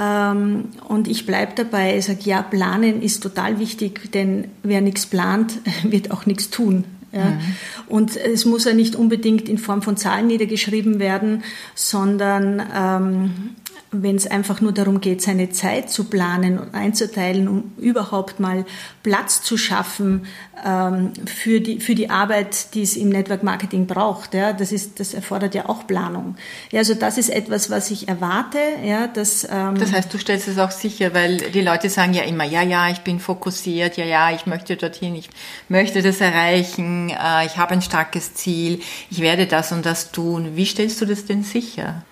Ähm, 0.00 0.70
und 0.88 1.06
ich 1.06 1.26
bleibe 1.26 1.52
dabei, 1.54 1.98
ich 1.98 2.06
sage, 2.06 2.20
ja, 2.24 2.40
planen 2.40 3.02
ist 3.02 3.22
total 3.22 3.58
wichtig, 3.58 4.10
denn 4.12 4.48
wer 4.62 4.80
nichts 4.80 5.04
plant, 5.04 5.58
wird 5.82 6.10
auch 6.10 6.24
nichts 6.24 6.48
tun. 6.48 6.84
Ja. 7.12 7.24
Mhm. 7.24 7.40
Und 7.88 8.16
es 8.16 8.44
muss 8.44 8.64
ja 8.64 8.72
nicht 8.72 8.94
unbedingt 8.94 9.48
in 9.48 9.58
Form 9.58 9.82
von 9.82 9.96
Zahlen 9.96 10.28
niedergeschrieben 10.28 10.98
werden, 10.98 11.42
sondern 11.74 12.62
ähm, 12.74 13.56
wenn 13.92 14.14
es 14.14 14.26
einfach 14.26 14.60
nur 14.60 14.72
darum 14.72 15.00
geht, 15.00 15.20
seine 15.20 15.50
Zeit 15.50 15.90
zu 15.90 16.04
planen 16.04 16.58
und 16.58 16.74
einzuteilen, 16.74 17.48
um 17.48 17.72
überhaupt 17.76 18.38
mal 18.38 18.64
Platz 19.02 19.42
zu 19.42 19.56
schaffen 19.56 20.26
ähm, 20.64 21.12
für, 21.26 21.60
die, 21.60 21.80
für 21.80 21.96
die 21.96 22.08
Arbeit, 22.08 22.74
die 22.74 22.82
es 22.82 22.96
im 22.96 23.08
Network 23.08 23.42
Marketing 23.42 23.86
braucht. 23.86 24.34
Ja, 24.34 24.52
das, 24.52 24.70
ist, 24.70 25.00
das 25.00 25.12
erfordert 25.12 25.56
ja 25.56 25.68
auch 25.68 25.88
Planung. 25.88 26.36
Ja, 26.70 26.78
also 26.78 26.94
das 26.94 27.18
ist 27.18 27.30
etwas, 27.30 27.68
was 27.68 27.90
ich 27.90 28.06
erwarte. 28.06 28.58
Ja, 28.84 29.08
dass, 29.08 29.44
ähm, 29.50 29.76
das 29.76 29.92
heißt, 29.92 30.14
du 30.14 30.18
stellst 30.18 30.46
es 30.46 30.58
auch 30.58 30.70
sicher, 30.70 31.12
weil 31.12 31.38
die 31.38 31.62
Leute 31.62 31.90
sagen 31.90 32.14
ja 32.14 32.22
immer, 32.22 32.44
ja, 32.44 32.62
ja, 32.62 32.90
ich 32.90 33.00
bin 33.00 33.18
fokussiert, 33.18 33.96
ja, 33.96 34.04
ja, 34.04 34.32
ich 34.32 34.46
möchte 34.46 34.76
dorthin, 34.76 35.16
ich 35.16 35.30
möchte 35.68 36.00
das 36.00 36.20
erreichen, 36.20 37.10
äh, 37.10 37.46
ich 37.46 37.56
habe 37.56 37.72
ein 37.72 37.82
starkes 37.82 38.34
Ziel, 38.34 38.80
ich 39.10 39.20
werde 39.20 39.46
das 39.46 39.72
und 39.72 39.84
das 39.84 40.12
tun. 40.12 40.54
Wie 40.54 40.66
stellst 40.66 41.00
du 41.00 41.06
das 41.06 41.24
denn 41.24 41.42
sicher? 41.42 42.04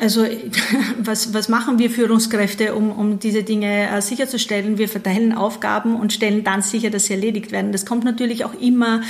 Also 0.00 0.26
was, 0.98 1.32
was 1.32 1.48
machen 1.48 1.78
wir 1.78 1.90
Führungskräfte, 1.90 2.74
um, 2.74 2.90
um 2.90 3.18
diese 3.18 3.42
Dinge 3.42 3.88
äh, 3.88 4.02
sicherzustellen? 4.02 4.78
Wir 4.78 4.88
verteilen 4.88 5.32
Aufgaben 5.32 5.96
und 5.96 6.12
stellen 6.12 6.44
dann 6.44 6.62
sicher, 6.62 6.90
dass 6.90 7.06
sie 7.06 7.14
erledigt 7.14 7.52
werden. 7.52 7.72
Das 7.72 7.86
kommt 7.86 8.04
natürlich 8.04 8.44
auch 8.44 8.54
immer 8.60 9.02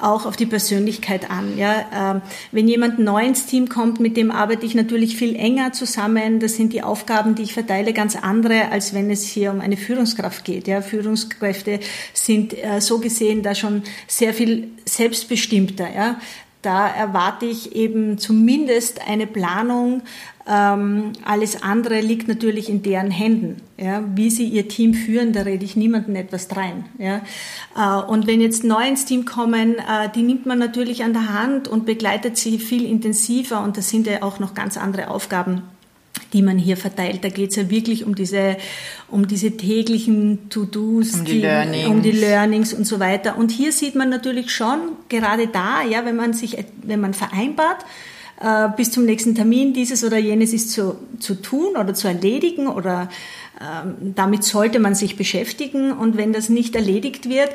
auch 0.00 0.26
auf 0.26 0.36
die 0.36 0.46
Persönlichkeit 0.46 1.30
an. 1.30 1.56
Ja? 1.56 2.16
Äh, 2.16 2.20
wenn 2.52 2.68
jemand 2.68 2.98
neu 2.98 3.24
ins 3.24 3.46
Team 3.46 3.68
kommt, 3.68 4.00
mit 4.00 4.16
dem 4.16 4.30
arbeite 4.30 4.66
ich 4.66 4.74
natürlich 4.74 5.16
viel 5.16 5.36
enger 5.36 5.72
zusammen. 5.72 6.40
Das 6.40 6.56
sind 6.56 6.72
die 6.72 6.82
Aufgaben, 6.82 7.34
die 7.34 7.42
ich 7.42 7.54
verteile, 7.54 7.92
ganz 7.92 8.16
andere, 8.16 8.70
als 8.70 8.94
wenn 8.94 9.10
es 9.10 9.24
hier 9.24 9.50
um 9.50 9.60
eine 9.60 9.76
Führungskraft 9.76 10.44
geht. 10.44 10.68
Ja? 10.68 10.82
Führungskräfte 10.82 11.80
sind 12.12 12.52
äh, 12.52 12.80
so 12.80 12.98
gesehen 12.98 13.42
da 13.42 13.54
schon 13.54 13.82
sehr 14.06 14.34
viel 14.34 14.68
selbstbestimmter. 14.84 15.88
Ja? 15.94 16.20
Da 16.64 16.88
erwarte 16.88 17.44
ich 17.44 17.76
eben 17.76 18.16
zumindest 18.16 19.06
eine 19.06 19.26
Planung. 19.26 20.02
Ähm, 20.46 21.12
alles 21.24 21.62
andere 21.62 22.00
liegt 22.00 22.26
natürlich 22.26 22.70
in 22.70 22.82
deren 22.82 23.10
Händen. 23.10 23.56
Ja, 23.76 24.02
wie 24.14 24.30
sie 24.30 24.48
ihr 24.48 24.68
Team 24.68 24.94
führen, 24.94 25.32
da 25.32 25.42
rede 25.42 25.64
ich 25.64 25.76
niemandem 25.76 26.16
etwas 26.16 26.54
rein. 26.56 26.86
Ja. 26.98 27.20
Äh, 27.76 28.06
und 28.06 28.26
wenn 28.26 28.40
jetzt 28.40 28.64
neu 28.64 28.86
ins 28.86 29.04
Team 29.04 29.26
kommen, 29.26 29.74
äh, 29.74 30.08
die 30.14 30.22
nimmt 30.22 30.46
man 30.46 30.58
natürlich 30.58 31.04
an 31.04 31.12
der 31.12 31.34
Hand 31.34 31.68
und 31.68 31.84
begleitet 31.84 32.38
sie 32.38 32.58
viel 32.58 32.86
intensiver. 32.86 33.62
Und 33.62 33.76
das 33.76 33.90
sind 33.90 34.06
ja 34.06 34.22
auch 34.22 34.38
noch 34.38 34.54
ganz 34.54 34.78
andere 34.78 35.08
Aufgaben 35.08 35.62
die 36.34 36.42
man 36.42 36.58
hier 36.58 36.76
verteilt. 36.76 37.24
Da 37.24 37.30
geht 37.30 37.50
es 37.50 37.56
ja 37.56 37.70
wirklich 37.70 38.04
um 38.04 38.14
diese, 38.14 38.56
um 39.08 39.26
diese 39.26 39.56
täglichen 39.56 40.50
To-Dos, 40.50 41.14
um 41.14 41.24
die, 41.24 41.32
die, 41.32 41.40
Learnings. 41.40 41.88
um 41.88 42.02
die 42.02 42.10
Learnings 42.10 42.74
und 42.74 42.86
so 42.86 43.00
weiter. 43.00 43.38
Und 43.38 43.50
hier 43.50 43.72
sieht 43.72 43.94
man 43.94 44.10
natürlich 44.10 44.50
schon 44.50 44.78
gerade 45.08 45.46
da, 45.46 45.82
ja, 45.82 46.04
wenn 46.04 46.16
man 46.16 46.34
sich, 46.34 46.58
wenn 46.82 47.00
man 47.00 47.14
vereinbart, 47.14 47.86
äh, 48.40 48.68
bis 48.76 48.90
zum 48.90 49.04
nächsten 49.04 49.34
Termin 49.34 49.72
dieses 49.72 50.04
oder 50.04 50.18
jenes 50.18 50.52
ist 50.52 50.70
zu, 50.70 50.96
zu 51.18 51.34
tun 51.34 51.76
oder 51.78 51.94
zu 51.94 52.08
erledigen 52.08 52.66
oder 52.66 53.08
äh, 53.60 53.88
damit 54.14 54.44
sollte 54.44 54.80
man 54.80 54.94
sich 54.94 55.16
beschäftigen. 55.16 55.92
Und 55.92 56.16
wenn 56.16 56.32
das 56.32 56.48
nicht 56.48 56.74
erledigt 56.74 57.28
wird, 57.28 57.50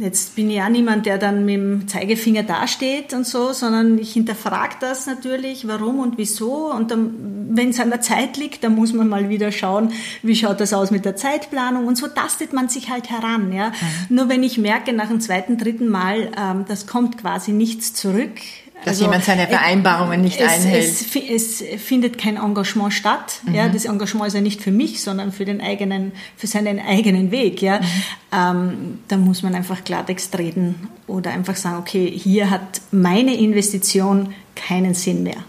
Jetzt 0.00 0.36
bin 0.36 0.48
ich 0.48 0.56
ja 0.56 0.70
niemand, 0.70 1.06
der 1.06 1.18
dann 1.18 1.44
mit 1.44 1.56
dem 1.56 1.88
Zeigefinger 1.88 2.44
dasteht 2.44 3.12
und 3.14 3.26
so, 3.26 3.52
sondern 3.52 3.98
ich 3.98 4.12
hinterfrage 4.12 4.76
das 4.78 5.08
natürlich, 5.08 5.66
warum 5.66 5.98
und 5.98 6.18
wieso. 6.18 6.72
Und 6.72 6.92
wenn 6.92 7.70
es 7.70 7.80
an 7.80 7.90
der 7.90 8.00
Zeit 8.00 8.36
liegt, 8.36 8.62
dann 8.62 8.76
muss 8.76 8.92
man 8.92 9.08
mal 9.08 9.28
wieder 9.28 9.50
schauen, 9.50 9.90
wie 10.22 10.36
schaut 10.36 10.60
das 10.60 10.72
aus 10.72 10.92
mit 10.92 11.04
der 11.04 11.16
Zeitplanung. 11.16 11.88
Und 11.88 11.98
so 11.98 12.06
tastet 12.06 12.52
man 12.52 12.68
sich 12.68 12.90
halt 12.90 13.10
heran. 13.10 13.52
Ja. 13.52 13.70
Mhm. 13.70 14.14
Nur 14.14 14.28
wenn 14.28 14.44
ich 14.44 14.56
merke 14.56 14.92
nach 14.92 15.08
dem 15.08 15.20
zweiten, 15.20 15.58
dritten 15.58 15.88
Mal, 15.88 16.30
ähm, 16.38 16.64
das 16.68 16.86
kommt 16.86 17.18
quasi 17.18 17.50
nichts 17.50 17.92
zurück, 17.92 18.38
dass 18.84 18.94
also, 18.94 19.04
jemand 19.04 19.24
seine 19.24 19.46
Vereinbarungen 19.46 20.20
nicht 20.20 20.40
es, 20.40 20.48
einhält. 20.48 20.84
Es, 20.84 21.60
es, 21.60 21.82
findet 21.82 22.16
kein 22.18 22.36
Engagement 22.36 22.92
statt. 22.92 23.40
Mhm. 23.44 23.54
Ja, 23.54 23.68
das 23.68 23.84
Engagement 23.84 24.28
ist 24.28 24.34
ja 24.34 24.40
nicht 24.40 24.62
für 24.62 24.70
mich, 24.70 25.02
sondern 25.02 25.32
für 25.32 25.44
den 25.44 25.60
eigenen, 25.60 26.12
für 26.36 26.46
seinen 26.46 26.78
eigenen 26.80 27.30
Weg. 27.30 27.60
Ja, 27.60 27.80
mhm. 27.80 27.84
ähm, 28.32 28.98
da 29.08 29.16
muss 29.16 29.42
man 29.42 29.54
einfach 29.54 29.84
Klartext 29.84 30.36
reden 30.38 30.88
oder 31.06 31.32
einfach 31.32 31.56
sagen, 31.56 31.78
okay, 31.78 32.10
hier 32.10 32.50
hat 32.50 32.80
meine 32.90 33.34
Investition 33.34 34.34
keinen 34.54 34.94
Sinn 34.94 35.22
mehr. 35.22 35.44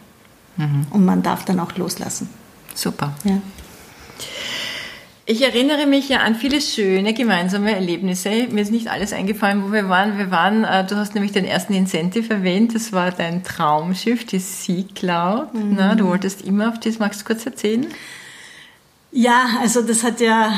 Mhm. 0.58 0.88
Und 0.90 1.06
man 1.06 1.22
darf 1.22 1.46
dann 1.46 1.60
auch 1.60 1.76
loslassen. 1.78 2.30
Super. 2.74 3.14
Ja. 3.24 3.42
Ich 5.32 5.44
erinnere 5.44 5.86
mich 5.86 6.10
ja 6.10 6.22
an 6.22 6.34
viele 6.34 6.60
schöne 6.60 7.14
gemeinsame 7.14 7.76
Erlebnisse. 7.76 8.48
Mir 8.50 8.62
ist 8.62 8.72
nicht 8.72 8.88
alles 8.88 9.14
eingefallen, 9.14 9.64
wo 9.64 9.72
wir 9.72 9.88
waren. 9.88 10.18
Wir 10.18 10.32
waren, 10.32 10.64
äh, 10.64 10.84
du 10.88 10.96
hast 10.96 11.14
nämlich 11.14 11.32
den 11.32 11.46
ersten 11.46 11.76
Incentive 11.76 12.34
erwähnt, 12.34 12.74
das 12.74 12.94
war 12.94 13.12
dein 13.12 13.44
Traumschiff, 13.44 14.26
die 14.26 14.40
Sea 14.40 14.86
Cloud. 14.96 15.54
Mhm. 15.54 15.76
Na, 15.78 15.94
du 15.94 16.08
wolltest 16.08 16.42
immer 16.42 16.70
auf 16.70 16.80
das, 16.80 16.98
magst 16.98 17.22
du 17.22 17.26
kurz 17.26 17.46
erzählen? 17.46 17.86
Ja, 19.12 19.60
also 19.62 19.84
das 19.84 20.04
hat 20.04 20.20
ja, 20.20 20.52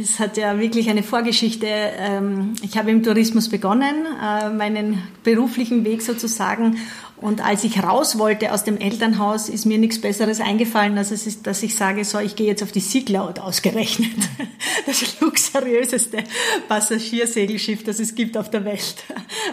es 0.00 0.18
hat 0.18 0.36
ja 0.36 0.58
wirklich 0.58 0.90
eine 0.90 1.04
Vorgeschichte. 1.04 1.66
Ähm, 1.68 2.54
ich 2.62 2.76
habe 2.78 2.90
im 2.90 3.04
Tourismus 3.04 3.48
begonnen, 3.48 4.06
äh, 4.20 4.48
meinen 4.50 5.02
beruflichen 5.22 5.84
Weg 5.84 6.02
sozusagen 6.02 6.78
und 7.20 7.44
als 7.44 7.64
ich 7.64 7.82
raus 7.82 8.18
wollte 8.18 8.52
aus 8.52 8.64
dem 8.64 8.78
Elternhaus, 8.78 9.50
ist 9.50 9.66
mir 9.66 9.76
nichts 9.76 10.00
Besseres 10.00 10.40
eingefallen, 10.40 10.96
als 10.96 11.10
es 11.10 11.26
ist, 11.26 11.46
dass 11.46 11.62
ich 11.62 11.76
sage, 11.76 12.04
so, 12.04 12.18
ich 12.18 12.34
gehe 12.34 12.46
jetzt 12.46 12.62
auf 12.62 12.72
die 12.72 12.80
Sea 12.80 13.00
ausgerechnet. 13.40 14.10
Das 14.86 15.20
luxuriöseste 15.20 16.24
Passagiersegelschiff, 16.68 17.84
das 17.84 18.00
es 18.00 18.14
gibt 18.14 18.36
auf 18.36 18.50
der 18.50 18.64
Welt. 18.64 18.94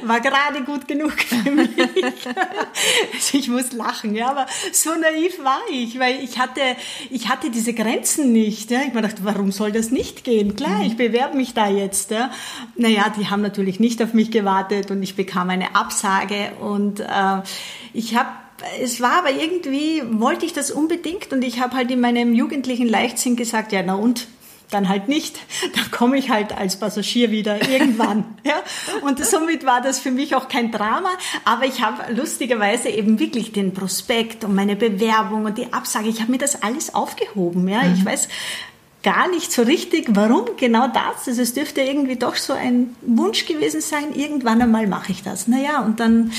War 0.03 0.19
gerade 0.21 0.63
gut 0.63 0.87
genug 0.87 1.13
für 1.19 1.51
mich. 1.51 1.69
Ich 3.33 3.49
muss 3.49 3.71
lachen, 3.73 4.15
ja, 4.15 4.29
aber 4.29 4.45
so 4.71 4.91
naiv 4.95 5.43
war 5.43 5.59
ich, 5.71 5.99
weil 5.99 6.23
ich 6.23 6.39
hatte, 6.39 6.61
ich 7.09 7.29
hatte 7.29 7.49
diese 7.49 7.73
Grenzen 7.73 8.31
nicht. 8.31 8.71
Ja. 8.71 8.81
Ich 8.81 8.93
mir 8.93 9.01
gedacht, 9.01 9.23
warum 9.23 9.51
soll 9.51 9.71
das 9.71 9.91
nicht 9.91 10.23
gehen? 10.23 10.55
Klar, 10.55 10.83
ich 10.85 10.97
bewerbe 10.97 11.35
mich 11.35 11.53
da 11.53 11.67
jetzt. 11.67 12.11
Ja. 12.11 12.31
Naja, 12.75 13.13
die 13.17 13.27
haben 13.29 13.41
natürlich 13.41 13.79
nicht 13.79 14.01
auf 14.01 14.13
mich 14.13 14.31
gewartet 14.31 14.91
und 14.91 15.03
ich 15.03 15.15
bekam 15.15 15.49
eine 15.49 15.75
Absage 15.75 16.51
und 16.59 16.99
äh, 16.99 17.41
ich 17.93 18.15
habe 18.15 18.29
es 18.81 19.01
war 19.01 19.19
aber 19.19 19.31
irgendwie, 19.31 20.01
wollte 20.09 20.45
ich 20.45 20.53
das 20.53 20.71
unbedingt 20.71 21.31
und 21.31 21.43
ich 21.43 21.59
habe 21.59 21.75
halt 21.75 21.91
in 21.91 21.99
meinem 21.99 22.33
jugendlichen 22.33 22.87
Leichtsinn 22.87 23.35
gesagt, 23.35 23.71
ja, 23.71 23.83
na 23.83 23.95
und? 23.95 24.27
Dann 24.69 24.89
halt 24.89 25.07
nicht. 25.07 25.39
Dann 25.75 25.91
komme 25.91 26.17
ich 26.17 26.29
halt 26.29 26.57
als 26.57 26.77
Passagier 26.77 27.31
wieder 27.31 27.69
irgendwann. 27.69 28.25
ja? 28.43 28.55
Und 29.01 29.23
somit 29.23 29.65
war 29.65 29.79
das 29.79 29.99
für 29.99 30.11
mich 30.11 30.35
auch 30.35 30.49
kein 30.49 30.73
Drama. 30.73 31.09
Aber 31.45 31.65
ich 31.65 31.81
habe 31.81 32.13
lustigerweise 32.13 32.89
eben 32.89 33.17
wirklich 33.17 33.53
den 33.53 33.73
Prospekt 33.73 34.43
und 34.43 34.55
meine 34.55 34.75
Bewerbung 34.75 35.45
und 35.45 35.57
die 35.57 35.71
Absage, 35.71 36.09
ich 36.09 36.19
habe 36.19 36.31
mir 36.31 36.37
das 36.37 36.63
alles 36.63 36.93
aufgehoben. 36.93 37.65
Ja? 37.69 37.83
Mhm. 37.83 37.93
Ich 37.93 38.03
weiß 38.03 38.27
gar 39.03 39.29
nicht 39.29 39.53
so 39.53 39.61
richtig, 39.61 40.07
warum 40.09 40.57
genau 40.57 40.89
das. 40.89 41.29
Also 41.29 41.41
es 41.41 41.53
dürfte 41.53 41.79
irgendwie 41.79 42.17
doch 42.17 42.35
so 42.35 42.51
ein 42.51 42.93
Wunsch 43.03 43.45
gewesen 43.45 43.79
sein, 43.79 44.13
irgendwann 44.13 44.61
einmal 44.61 44.85
mache 44.85 45.13
ich 45.13 45.23
das. 45.23 45.47
Naja, 45.47 45.81
und 45.81 46.01
dann 46.01 46.33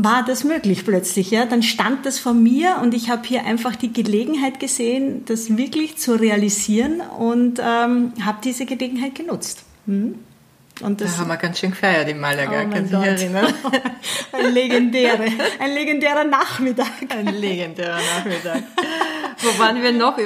war 0.00 0.24
das 0.24 0.44
möglich 0.44 0.84
plötzlich. 0.84 1.32
Ja? 1.32 1.44
Dann 1.44 1.62
stand 1.62 2.06
das 2.06 2.20
vor 2.20 2.32
mir 2.32 2.78
und 2.80 2.94
ich 2.94 3.10
habe 3.10 3.26
hier 3.26 3.44
einfach 3.44 3.74
die 3.74 3.92
Gelegenheit 3.92 4.60
gesehen, 4.60 5.24
das 5.26 5.56
wirklich 5.56 5.98
zu 5.98 6.12
realisieren 6.14 7.00
und 7.00 7.58
ähm, 7.58 8.12
habe 8.24 8.38
diese 8.44 8.64
Gelegenheit 8.64 9.16
genutzt. 9.16 9.64
Hm? 9.86 10.14
Und 10.80 11.00
das, 11.00 11.14
da 11.14 11.20
haben 11.20 11.28
wir 11.28 11.36
ganz 11.36 11.58
schön 11.58 11.70
gefeiert 11.70 12.08
im 12.08 12.20
Malaga, 12.20 12.64
oh 12.66 12.70
kannst 12.70 12.92
du 12.92 12.98
dich 12.98 13.06
erinnern? 13.06 13.52
ein, 14.32 14.52
legendäre, 14.52 15.24
ein 15.58 15.72
legendärer 15.74 16.24
Nachmittag. 16.24 16.86
Ein 17.08 17.34
legendärer 17.34 17.98
Nachmittag. 17.98 18.62
Wo 19.40 19.58
waren 19.58 19.82
wir 19.82 19.92
noch? 19.92 20.16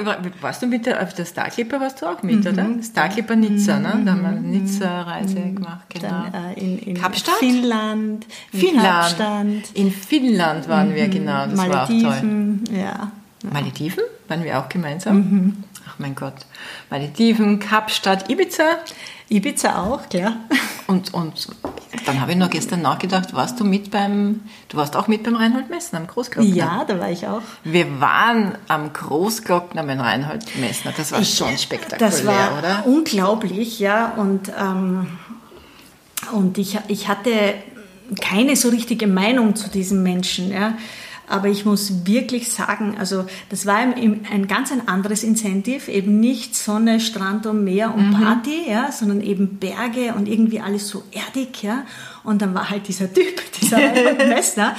Warst 0.41 0.61
du 0.61 0.67
mit 0.67 0.85
der, 0.85 1.01
auf 1.01 1.13
der 1.13 1.25
Starclipper 1.25 1.79
warst 1.79 2.01
du 2.01 2.07
auch 2.07 2.23
mit, 2.23 2.43
mhm. 2.43 2.51
oder? 2.51 2.67
Starclipper 2.83 3.35
Nizza, 3.35 3.79
ne? 3.79 4.01
Da 4.05 4.11
haben 4.11 4.21
wir 4.21 4.29
eine 4.29 4.39
mhm. 4.39 4.51
Nizza-Reise 4.51 5.39
mhm. 5.39 5.55
gemacht, 5.55 5.85
genau. 5.89 6.25
Dann, 6.31 6.55
äh, 6.55 6.59
in, 6.59 6.79
in 6.79 7.01
Kapstadt? 7.01 7.35
Finnland. 7.35 8.25
In 8.51 8.59
Finnland. 8.59 8.87
Kapstadt. 8.87 9.71
In 9.73 9.91
Finnland 9.91 10.67
waren 10.67 10.95
wir, 10.95 11.07
mhm. 11.07 11.11
genau. 11.11 11.45
Das 11.45 11.55
Malediven, 11.55 12.03
war 12.03 12.15
auch 12.15 12.19
toll. 12.19 12.77
ja. 12.79 13.11
Malediven? 13.51 14.03
Waren 14.27 14.43
wir 14.43 14.59
auch 14.59 14.69
gemeinsam? 14.69 15.17
Mhm. 15.17 15.63
Ach 15.87 15.99
mein 15.99 16.15
Gott. 16.15 16.35
Malediven, 16.89 17.59
Kapstadt, 17.59 18.29
Ibiza? 18.29 18.79
Ibiza 19.29 19.83
auch, 19.83 20.09
klar. 20.09 20.37
Und, 20.87 21.13
und 21.13 21.47
dann 22.05 22.19
habe 22.21 22.31
ich 22.31 22.37
noch 22.37 22.49
gestern 22.49 22.81
nachgedacht, 22.81 23.33
warst 23.33 23.59
du 23.59 23.63
mit 23.63 23.89
beim, 23.89 24.41
du 24.69 24.77
warst 24.77 24.95
auch 24.95 25.07
mit 25.07 25.23
beim 25.23 25.35
Reinhold 25.35 25.69
Messner, 25.69 25.99
am 25.99 26.07
Großglockner? 26.07 26.53
Ja, 26.53 26.85
da 26.85 26.99
war 26.99 27.09
ich 27.09 27.27
auch. 27.27 27.41
Wir 27.63 27.99
waren 27.99 28.57
am 28.67 28.91
Großglockner 28.91 29.83
beim 29.83 29.99
Reinhold 29.99 30.57
Messner. 30.59 30.93
Das 30.95 31.11
war 31.11 31.21
ich, 31.21 31.35
schon 31.35 31.57
spektakulär, 31.57 32.09
das 32.09 32.25
war 32.25 32.57
oder? 32.57 32.83
Unglaublich, 32.85 33.79
ja. 33.79 34.13
Und, 34.17 34.51
ähm, 34.59 35.07
und 36.31 36.57
ich, 36.57 36.79
ich 36.87 37.07
hatte 37.07 37.31
keine 38.21 38.55
so 38.55 38.69
richtige 38.69 39.07
Meinung 39.07 39.55
zu 39.55 39.69
diesem 39.69 40.03
Menschen, 40.03 40.51
ja. 40.51 40.73
Aber 41.27 41.47
ich 41.47 41.65
muss 41.65 42.05
wirklich 42.05 42.51
sagen, 42.51 42.97
also 42.99 43.25
das 43.49 43.65
war 43.65 43.77
ein 43.77 44.47
ganz 44.47 44.71
ein 44.71 44.87
anderes 44.87 45.23
Incentive, 45.23 45.89
eben 45.89 46.19
nicht 46.19 46.55
Sonne, 46.55 46.99
Strand 46.99 47.45
und 47.45 47.63
Meer 47.63 47.93
und 47.95 48.09
mhm. 48.09 48.13
Party, 48.13 48.69
ja, 48.69 48.91
sondern 48.91 49.21
eben 49.21 49.57
Berge 49.57 50.13
und 50.15 50.27
irgendwie 50.27 50.59
alles 50.59 50.89
so 50.89 51.03
erdig, 51.11 51.63
ja. 51.63 51.85
Und 52.23 52.41
dann 52.41 52.53
war 52.53 52.69
halt 52.69 52.87
dieser 52.87 53.11
Typ, 53.11 53.41
dieser 53.61 53.77
Messner. 54.27 54.75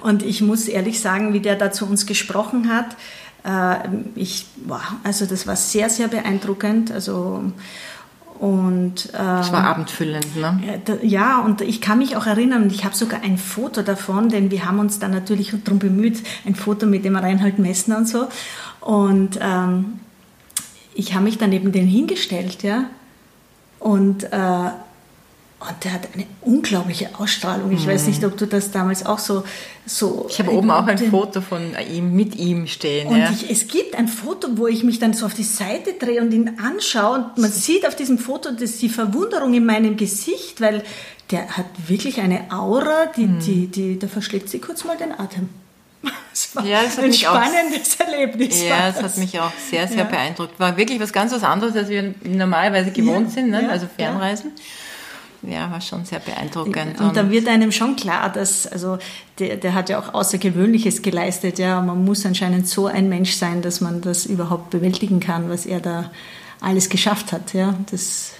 Und 0.00 0.22
ich 0.22 0.40
muss 0.40 0.68
ehrlich 0.68 1.00
sagen, 1.00 1.32
wie 1.32 1.40
der 1.40 1.56
da 1.56 1.72
zu 1.72 1.86
uns 1.86 2.06
gesprochen 2.06 2.72
hat, 2.72 2.96
äh, 3.44 3.88
ich, 4.14 4.46
wow, 4.66 4.80
also 5.04 5.26
das 5.26 5.46
war 5.46 5.56
sehr, 5.56 5.90
sehr 5.90 6.08
beeindruckend. 6.08 6.90
Also 6.92 7.52
und, 8.38 9.12
das 9.12 9.52
war 9.52 9.60
ähm, 9.60 9.66
abendfüllend, 9.66 10.36
ne? 10.36 10.80
Ja, 11.02 11.40
und 11.40 11.60
ich 11.60 11.80
kann 11.80 11.98
mich 11.98 12.16
auch 12.16 12.26
erinnern, 12.26 12.70
ich 12.70 12.84
habe 12.84 12.94
sogar 12.94 13.22
ein 13.22 13.36
Foto 13.36 13.82
davon, 13.82 14.28
denn 14.28 14.50
wir 14.50 14.64
haben 14.64 14.78
uns 14.78 15.00
dann 15.00 15.10
natürlich 15.10 15.52
darum 15.64 15.80
bemüht, 15.80 16.22
ein 16.46 16.54
Foto 16.54 16.86
mit 16.86 17.04
dem 17.04 17.16
Reinhold 17.16 17.58
Messner 17.58 17.98
und 17.98 18.08
so. 18.08 18.28
Und 18.80 19.38
ähm, 19.42 20.00
ich 20.94 21.14
habe 21.14 21.24
mich 21.24 21.38
dann 21.38 21.52
eben 21.52 21.72
den 21.72 21.86
hingestellt, 21.86 22.62
ja. 22.62 22.84
Und 23.80 24.24
äh, 24.24 24.70
und 25.60 25.84
der 25.84 25.92
hat 25.92 26.08
eine 26.14 26.24
unglaubliche 26.42 27.10
Ausstrahlung. 27.18 27.72
Ich 27.72 27.84
mhm. 27.84 27.90
weiß 27.90 28.06
nicht, 28.06 28.24
ob 28.24 28.36
du 28.36 28.46
das 28.46 28.70
damals 28.70 29.04
auch 29.04 29.18
so. 29.18 29.42
so 29.86 30.26
ich 30.28 30.38
habe 30.38 30.52
oben 30.52 30.70
auch 30.70 30.86
ein 30.86 30.98
Foto 30.98 31.40
von 31.40 31.74
ihm 31.92 32.14
mit 32.14 32.36
ihm 32.36 32.68
stehen. 32.68 33.08
Und 33.08 33.18
ja. 33.18 33.30
ich, 33.32 33.50
es 33.50 33.66
gibt 33.66 33.96
ein 33.96 34.06
Foto, 34.06 34.50
wo 34.52 34.68
ich 34.68 34.84
mich 34.84 35.00
dann 35.00 35.14
so 35.14 35.26
auf 35.26 35.34
die 35.34 35.42
Seite 35.42 35.94
drehe 35.94 36.20
und 36.20 36.32
ihn 36.32 36.60
anschaue. 36.62 37.16
Und 37.16 37.38
man 37.38 37.50
sieht 37.50 37.88
auf 37.88 37.96
diesem 37.96 38.18
Foto 38.18 38.52
dass 38.52 38.78
die 38.78 38.88
Verwunderung 38.88 39.52
in 39.52 39.66
meinem 39.66 39.96
Gesicht, 39.96 40.60
weil 40.60 40.84
der 41.32 41.48
hat 41.56 41.66
wirklich 41.88 42.20
eine 42.20 42.52
Aura, 42.52 43.06
die, 43.16 43.26
mhm. 43.26 43.40
die, 43.40 43.66
die, 43.66 43.98
da 43.98 44.06
verschlägt 44.06 44.48
sie 44.48 44.60
kurz 44.60 44.84
mal 44.84 44.96
den 44.96 45.12
Atem. 45.12 45.48
Es 46.32 46.54
war 46.54 46.64
ja, 46.64 46.84
das 46.84 47.00
ein 47.00 47.12
spannendes 47.12 47.96
auch, 48.00 48.06
Erlebnis. 48.06 48.62
Ja, 48.62 48.90
es 48.90 49.02
hat 49.02 49.16
mich 49.18 49.40
auch 49.40 49.50
sehr, 49.68 49.88
sehr 49.88 49.98
ja. 49.98 50.04
beeindruckt. 50.04 50.60
War 50.60 50.76
wirklich 50.76 51.00
was 51.00 51.12
ganz 51.12 51.32
was 51.32 51.42
anderes, 51.42 51.74
als 51.74 51.88
wir 51.88 52.14
normalerweise 52.22 52.92
gewohnt 52.92 53.30
ja, 53.30 53.34
sind, 53.34 53.50
ne? 53.50 53.68
also 53.68 53.88
Fernreisen. 53.96 54.52
Ja 54.54 54.62
ja, 55.42 55.70
war 55.70 55.80
schon 55.80 56.04
sehr 56.04 56.18
beeindruckend. 56.18 57.00
Und, 57.00 57.08
und 57.08 57.16
da 57.16 57.30
wird 57.30 57.48
einem 57.48 57.72
schon 57.72 57.96
klar, 57.96 58.30
dass, 58.30 58.66
also 58.66 58.98
der, 59.38 59.56
der 59.56 59.74
hat 59.74 59.88
ja 59.88 59.98
auch 59.98 60.14
Außergewöhnliches 60.14 61.02
geleistet, 61.02 61.58
ja. 61.58 61.80
Man 61.80 62.04
muss 62.04 62.26
anscheinend 62.26 62.68
so 62.68 62.86
ein 62.86 63.08
Mensch 63.08 63.32
sein, 63.32 63.62
dass 63.62 63.80
man 63.80 64.00
das 64.00 64.26
überhaupt 64.26 64.70
bewältigen 64.70 65.20
kann, 65.20 65.48
was 65.48 65.66
er 65.66 65.80
da 65.80 66.10
alles 66.60 66.88
geschafft 66.88 67.32
hat, 67.32 67.54
ja. 67.54 67.74
Das 67.90 68.32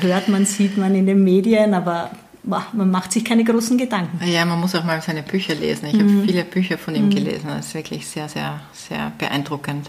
hört 0.00 0.28
man, 0.28 0.44
sieht 0.44 0.76
man 0.76 0.94
in 0.94 1.06
den 1.06 1.24
Medien, 1.24 1.74
aber 1.74 2.10
man 2.42 2.90
macht 2.90 3.12
sich 3.12 3.24
keine 3.24 3.42
großen 3.42 3.78
Gedanken. 3.78 4.20
Ja, 4.26 4.44
man 4.44 4.60
muss 4.60 4.74
auch 4.74 4.84
mal 4.84 5.00
seine 5.00 5.22
Bücher 5.22 5.54
lesen. 5.54 5.86
Ich 5.86 5.94
mhm. 5.94 6.18
habe 6.18 6.26
viele 6.26 6.44
Bücher 6.44 6.76
von 6.76 6.94
ihm 6.94 7.06
mhm. 7.06 7.10
gelesen. 7.10 7.48
Das 7.48 7.68
ist 7.68 7.74
wirklich 7.74 8.06
sehr, 8.06 8.28
sehr, 8.28 8.60
sehr 8.72 9.12
beeindruckend 9.18 9.88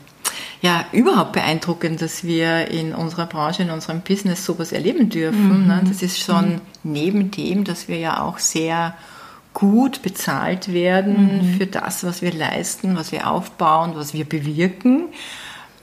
ja 0.61 0.85
überhaupt 0.91 1.33
beeindruckend, 1.33 2.01
dass 2.01 2.23
wir 2.23 2.69
in 2.69 2.93
unserer 2.93 3.25
Branche, 3.25 3.63
in 3.63 3.69
unserem 3.69 4.01
Business 4.01 4.45
sowas 4.45 4.71
erleben 4.71 5.09
dürfen. 5.09 5.63
Mhm. 5.63 5.67
Ne? 5.67 5.83
Das 5.87 6.01
ist 6.01 6.19
schon 6.19 6.55
mhm. 6.55 6.61
neben 6.83 7.31
dem, 7.31 7.63
dass 7.63 7.87
wir 7.87 7.97
ja 7.97 8.21
auch 8.21 8.39
sehr 8.39 8.95
gut 9.53 10.01
bezahlt 10.01 10.73
werden 10.73 11.37
mhm. 11.37 11.57
für 11.57 11.65
das, 11.65 12.03
was 12.03 12.21
wir 12.21 12.33
leisten, 12.33 12.95
was 12.97 13.11
wir 13.11 13.29
aufbauen, 13.29 13.93
was 13.95 14.13
wir 14.13 14.25
bewirken. 14.25 15.05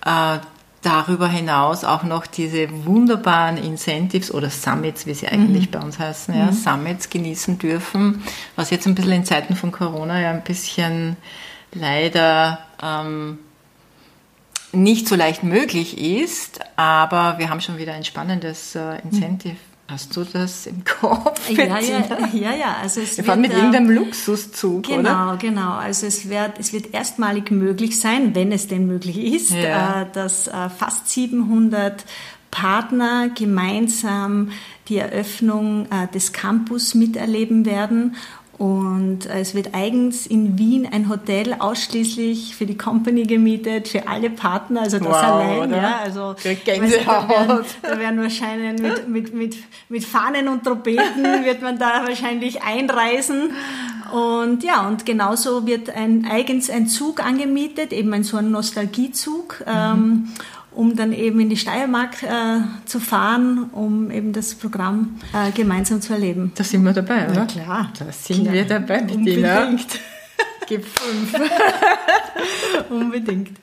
Äh, 0.05 0.39
darüber 0.83 1.29
hinaus 1.29 1.85
auch 1.85 2.03
noch 2.03 2.27
diese 2.27 2.69
wunderbaren 2.85 3.57
Incentives 3.57 4.35
oder 4.35 4.51
Summits, 4.51 5.07
wie 5.07 5.15
sie 5.15 5.29
eigentlich 5.29 5.67
mhm. 5.67 5.71
bei 5.71 5.81
uns 5.81 5.99
heißen, 5.99 6.37
ja, 6.37 6.47
mhm. 6.47 6.53
Summits 6.53 7.09
genießen 7.09 7.59
dürfen, 7.59 8.23
was 8.57 8.71
jetzt 8.71 8.87
ein 8.87 8.95
bisschen 8.95 9.13
in 9.13 9.25
Zeiten 9.25 9.57
von 9.57 9.73
Corona 9.73 10.21
ja 10.21 10.31
ein 10.31 10.43
bisschen 10.43 11.17
leider 11.73 12.59
ähm, 12.83 13.39
nicht 14.73 15.09
so 15.09 15.15
leicht 15.15 15.43
möglich 15.43 15.99
ist, 15.99 16.61
aber 16.77 17.39
wir 17.39 17.51
haben 17.51 17.61
schon 17.61 17.79
wieder 17.79 17.93
ein 17.93 18.05
spannendes 18.05 18.75
äh, 18.75 19.01
Incentive. 19.03 19.57
Hast 19.89 20.17
du 20.17 20.25
das 20.25 20.67
im 20.67 20.85
Kopf? 21.01 21.51
Ja, 21.51 21.79
ja, 21.79 22.03
ja, 22.33 22.55
ja. 22.55 22.77
Also 22.81 23.03
es 23.03 23.19
wir 23.19 23.25
fahren 23.25 23.43
mit 23.43 23.53
irgendeinem 23.53 23.91
Luxuszug, 23.91 24.85
genau, 24.85 25.01
oder? 25.01 25.37
Genau, 25.39 25.61
genau. 25.61 25.73
Also 25.73 26.07
es 26.07 26.29
wird, 26.31 26.59
es 26.59 26.73
wird 26.73 26.95
erstmalig 26.95 27.51
möglich 27.51 28.01
sein, 28.01 28.35
wenn 28.35 28.53
es 28.53 28.69
denn 28.69 28.87
möglich 28.87 29.19
ist, 29.19 29.51
ja. 29.51 30.03
äh, 30.03 30.07
dass 30.11 30.49
äh, 30.49 30.71
fast 30.71 31.11
700 31.11 32.05
Partner 32.51 33.31
gemeinsam 33.35 34.51
die 34.89 34.99
Eröffnung 34.99 35.87
äh, 35.91 36.07
des 36.09 36.33
Campus 36.33 36.95
miterleben 36.95 37.67
werden 37.67 38.17
und 38.63 39.27
es 39.27 39.57
wird 39.57 39.75
eigens 39.75 40.25
in 40.25 40.57
Wien 40.57 40.89
ein 40.89 41.09
Hotel 41.09 41.57
ausschließlich 41.59 42.55
für 42.55 42.65
die 42.65 42.79
Company 42.79 43.25
gemietet, 43.25 43.89
für 43.89 44.07
alle 44.07 44.31
Partner, 44.31 44.83
also 44.83 45.01
das 45.01 45.09
wow, 45.09 45.17
allein. 45.17 45.69
Oder? 45.69 45.77
Ja, 45.79 45.99
also, 46.05 46.37
Gänsehaut. 46.65 47.07
Da 47.09 47.29
werden, 47.29 47.65
da 47.83 47.99
werden 47.99 48.21
wahrscheinlich 48.21 48.81
mit, 48.81 49.09
mit, 49.09 49.35
mit, 49.35 49.57
mit 49.89 50.05
Fahnen 50.05 50.47
und 50.47 50.63
Trompeten 50.63 51.25
wird 51.45 51.61
man 51.61 51.77
da 51.77 52.05
wahrscheinlich 52.07 52.63
einreisen. 52.63 53.51
Und 54.13 54.63
ja, 54.63 54.87
und 54.87 55.07
genauso 55.07 55.67
wird 55.67 55.91
ein 55.91 56.25
eigens 56.31 56.71
ein 56.71 56.87
Zug 56.87 57.19
angemietet, 57.19 57.93
eben 57.93 58.15
ein 58.15 58.23
so 58.23 58.37
ein 58.37 58.53
Nostalgiezug. 58.53 59.65
Mhm. 59.67 59.73
Ähm, 59.75 60.29
um 60.75 60.97
dann 60.97 61.13
eben 61.13 61.41
in 61.41 61.51
die 61.51 61.57
Steiermark 61.57 62.23
äh, 62.23 62.61
zu 62.85 63.01
fahren, 63.01 63.71
um 63.73 64.11
eben 64.11 64.33
das 64.33 64.55
Programm 64.55 65.19
äh, 65.33 65.51
gemeinsam 65.53 66.01
zu 66.01 66.13
erleben. 66.13 66.53
Da 66.55 66.65
sind 66.65 66.83
wir 66.85 66.93
dabei, 66.93 67.29
oder? 67.29 67.41
Ja, 67.41 67.45
klar. 67.47 67.93
Da 67.99 68.13
sind 68.13 68.43
klar. 68.43 68.55
wir 68.55 68.65
dabei, 68.65 69.03
Unbedingt. 69.03 70.01
Gib 70.69 70.85
fünf. 70.87 71.35
Unbedingt. 72.91 73.59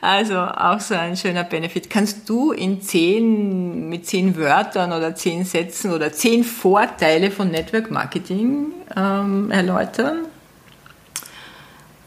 Also 0.00 0.38
auch 0.38 0.80
so 0.80 0.94
ein 0.94 1.16
schöner 1.16 1.44
Benefit. 1.44 1.90
Kannst 1.90 2.28
du 2.28 2.52
in 2.52 2.80
zehn, 2.80 3.88
mit 3.88 4.06
zehn 4.06 4.36
Wörtern 4.36 4.92
oder 4.92 5.14
zehn 5.14 5.44
Sätzen 5.44 5.92
oder 5.92 6.12
zehn 6.12 6.44
Vorteile 6.44 7.30
von 7.30 7.50
Network 7.50 7.90
Marketing 7.90 8.72
ähm, 8.96 9.50
erläutern? 9.50 10.26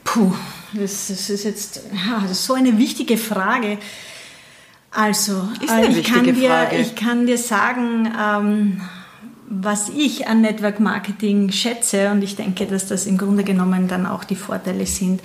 Puh, 0.04 0.34
das, 0.74 1.08
das, 1.08 1.30
ist 1.30 1.44
jetzt 1.44 1.82
das 2.22 2.32
ist 2.32 2.46
so 2.46 2.54
eine 2.54 2.78
wichtige 2.78 3.18
Frage. 3.18 3.78
Also, 4.94 5.50
äh, 5.68 5.88
ich, 5.88 6.04
kann 6.04 6.24
dir, 6.24 6.70
ich 6.80 6.96
kann 6.96 7.26
dir 7.26 7.38
sagen, 7.38 8.12
ähm, 8.20 8.82
was 9.50 9.90
ich 9.90 10.28
an 10.28 10.42
Network 10.42 10.80
Marketing 10.80 11.52
schätze 11.52 12.12
und 12.12 12.24
ich 12.24 12.36
denke, 12.36 12.66
dass 12.66 12.88
das 12.88 13.06
im 13.06 13.18
Grunde 13.18 13.44
genommen 13.44 13.88
dann 13.88 14.06
auch 14.06 14.24
die 14.24 14.36
Vorteile 14.36 14.86
sind. 14.86 15.22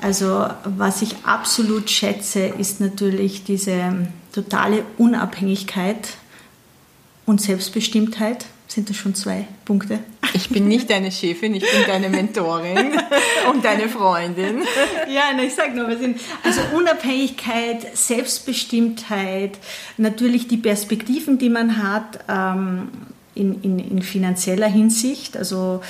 Also 0.00 0.46
was 0.64 1.02
ich 1.02 1.16
absolut 1.24 1.90
schätze, 1.90 2.40
ist 2.40 2.80
natürlich 2.80 3.44
diese 3.44 4.08
totale 4.32 4.84
Unabhängigkeit 4.98 6.08
und 7.24 7.40
Selbstbestimmtheit. 7.40 8.44
Sind 8.68 8.90
das 8.90 8.96
schon 8.96 9.14
zwei 9.14 9.46
Punkte? 9.64 10.00
Ich 10.34 10.48
bin 10.50 10.66
nicht 10.66 10.90
deine 10.90 11.12
Chefin, 11.12 11.54
ich 11.54 11.62
bin 11.62 11.82
deine 11.86 12.08
Mentorin 12.08 12.92
und 13.52 13.64
deine 13.64 13.88
Freundin. 13.88 14.62
Ja, 15.08 15.22
na, 15.34 15.44
ich 15.44 15.54
sag 15.54 15.74
nur, 15.74 15.88
wir 15.88 15.96
sind 15.96 16.20
also 16.42 16.60
Unabhängigkeit, 16.76 17.96
Selbstbestimmtheit, 17.96 19.58
natürlich 19.96 20.48
die 20.48 20.56
Perspektiven, 20.56 21.38
die 21.38 21.48
man 21.48 21.82
hat 21.82 22.24
ähm, 22.28 22.88
in, 23.34 23.62
in, 23.62 23.78
in 23.78 24.02
finanzieller 24.02 24.66
Hinsicht. 24.66 25.36
Also 25.36 25.80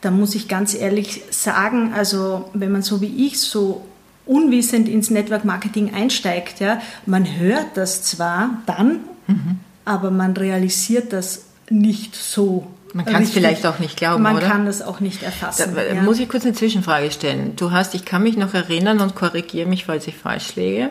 da 0.00 0.12
muss 0.12 0.34
ich 0.34 0.46
ganz 0.46 0.74
ehrlich 0.74 1.22
sagen, 1.30 1.92
also 1.92 2.48
wenn 2.54 2.70
man 2.70 2.82
so 2.82 3.00
wie 3.00 3.26
ich 3.26 3.40
so 3.40 3.84
unwissend 4.26 4.88
ins 4.88 5.10
Network 5.10 5.44
Marketing 5.44 5.92
einsteigt, 5.92 6.60
ja, 6.60 6.80
man 7.06 7.38
hört 7.38 7.76
das 7.76 8.02
zwar 8.02 8.62
dann, 8.66 9.00
mhm. 9.26 9.58
aber 9.84 10.10
man 10.10 10.36
realisiert 10.36 11.12
das 11.12 11.46
nicht 11.70 12.14
so. 12.14 12.66
Man 12.94 13.04
kann 13.04 13.22
es 13.22 13.30
vielleicht 13.30 13.66
auch 13.66 13.78
nicht 13.78 13.96
glauben, 13.96 14.22
Man 14.22 14.36
oder? 14.36 14.46
kann 14.46 14.66
das 14.66 14.82
auch 14.82 15.00
nicht 15.00 15.22
erfassen. 15.22 15.74
Da, 15.74 15.82
ja. 15.82 16.02
Muss 16.02 16.18
ich 16.18 16.28
kurz 16.28 16.44
eine 16.44 16.54
Zwischenfrage 16.54 17.10
stellen? 17.10 17.54
Du 17.56 17.70
hast, 17.70 17.94
ich 17.94 18.04
kann 18.04 18.22
mich 18.22 18.36
noch 18.36 18.54
erinnern 18.54 19.00
und 19.00 19.14
korrigiere 19.14 19.68
mich, 19.68 19.84
falls 19.84 20.06
ich 20.06 20.16
falsch 20.16 20.56
liege. 20.56 20.90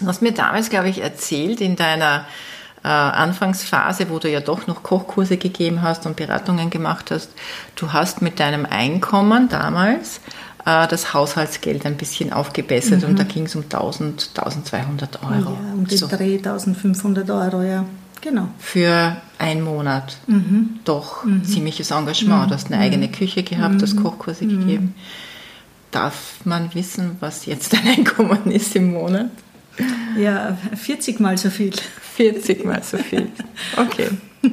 Du 0.00 0.06
hast 0.06 0.22
mir 0.22 0.32
damals, 0.32 0.70
glaube 0.70 0.88
ich, 0.88 1.02
erzählt 1.02 1.60
in 1.60 1.74
deiner 1.74 2.24
äh, 2.84 2.88
Anfangsphase, 2.88 4.10
wo 4.10 4.18
du 4.18 4.30
ja 4.30 4.40
doch 4.40 4.66
noch 4.66 4.82
Kochkurse 4.82 5.36
gegeben 5.36 5.82
hast 5.82 6.06
und 6.06 6.16
Beratungen 6.16 6.70
gemacht 6.70 7.10
hast, 7.10 7.30
du 7.74 7.92
hast 7.92 8.22
mit 8.22 8.38
deinem 8.38 8.64
Einkommen 8.64 9.48
damals 9.48 10.20
äh, 10.64 10.86
das 10.86 11.14
Haushaltsgeld 11.14 11.84
ein 11.86 11.96
bisschen 11.96 12.32
aufgebessert 12.32 13.02
mhm. 13.02 13.10
und 13.10 13.18
da 13.18 13.24
ging 13.24 13.46
es 13.46 13.56
um 13.56 13.62
1000, 13.62 14.30
1200 14.36 15.22
Euro. 15.22 15.32
Ja, 15.34 15.72
um 15.74 15.86
die 15.86 15.96
so. 15.96 16.06
Dreh 16.06 16.36
1500 16.36 17.28
Euro, 17.30 17.62
ja. 17.62 17.84
Genau. 18.20 18.48
Für 18.58 19.16
einen 19.38 19.62
Monat. 19.62 20.16
Mhm. 20.26 20.80
Doch 20.84 21.24
mhm. 21.24 21.44
ziemliches 21.44 21.90
Engagement. 21.90 22.50
Du 22.50 22.54
hast 22.54 22.72
eine 22.72 22.80
eigene 22.80 23.08
mhm. 23.08 23.12
Küche 23.12 23.42
gehabt, 23.42 23.80
hast 23.82 23.94
mhm. 23.94 24.02
Kochkurse 24.02 24.44
mhm. 24.44 24.60
gegeben. 24.60 24.94
Darf 25.90 26.40
man 26.44 26.74
wissen, 26.74 27.16
was 27.20 27.46
jetzt 27.46 27.72
dein 27.72 27.86
Einkommen 27.86 28.50
ist 28.50 28.74
im 28.76 28.92
Monat? 28.92 29.30
Ja, 30.18 30.58
40 30.74 31.20
mal 31.20 31.38
so 31.38 31.50
viel. 31.50 31.72
40 32.16 32.64
mal 32.64 32.82
so 32.82 32.98
viel. 32.98 33.28
Okay. 33.76 34.08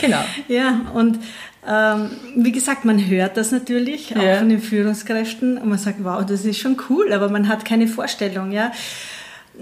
genau. 0.00 0.22
Ja, 0.48 0.82
und 0.92 1.18
ähm, 1.66 2.10
wie 2.36 2.52
gesagt, 2.52 2.84
man 2.84 3.06
hört 3.06 3.36
das 3.36 3.52
natürlich 3.52 4.16
auch 4.16 4.22
ja. 4.22 4.38
von 4.38 4.48
den 4.48 4.60
Führungskräften 4.60 5.58
und 5.58 5.68
man 5.68 5.78
sagt, 5.78 6.04
wow, 6.04 6.24
das 6.24 6.44
ist 6.44 6.58
schon 6.58 6.76
cool, 6.88 7.12
aber 7.12 7.30
man 7.30 7.48
hat 7.48 7.64
keine 7.64 7.86
Vorstellung. 7.86 8.52
Ja? 8.52 8.72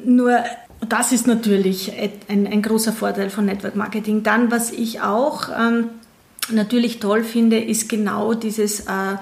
Nur 0.05 0.43
das 0.81 1.13
ist 1.13 1.27
natürlich 1.27 1.93
ein, 2.29 2.47
ein 2.47 2.63
großer 2.63 2.93
Vorteil 2.93 3.31
von 3.31 3.47
Network 3.47 3.75
Marketing. 3.75 4.23
Dann, 4.23 4.51
was 4.51 4.71
ich 4.71 5.01
auch 5.01 5.49
ähm, 5.49 5.91
natürlich 6.51 7.01
toll 7.01 7.25
finde, 7.25 7.59
ist 7.59 7.89
genau 7.89 8.35
dieses, 8.35 8.81
äh, 8.81 9.17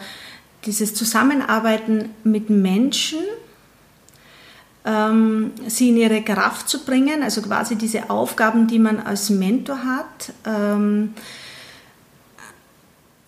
dieses 0.65 0.95
Zusammenarbeiten 0.95 2.11
mit 2.25 2.51
Menschen, 2.51 3.21
ähm, 4.85 5.53
sie 5.67 5.89
in 5.91 5.97
ihre 5.97 6.23
Kraft 6.23 6.69
zu 6.69 6.85
bringen, 6.85 7.23
also 7.23 7.43
quasi 7.43 7.77
diese 7.77 8.11
Aufgaben, 8.11 8.67
die 8.67 8.79
man 8.79 9.01
als 9.01 9.31
Mentor 9.31 9.79
hat. 9.85 10.33
Ähm, 10.45 11.15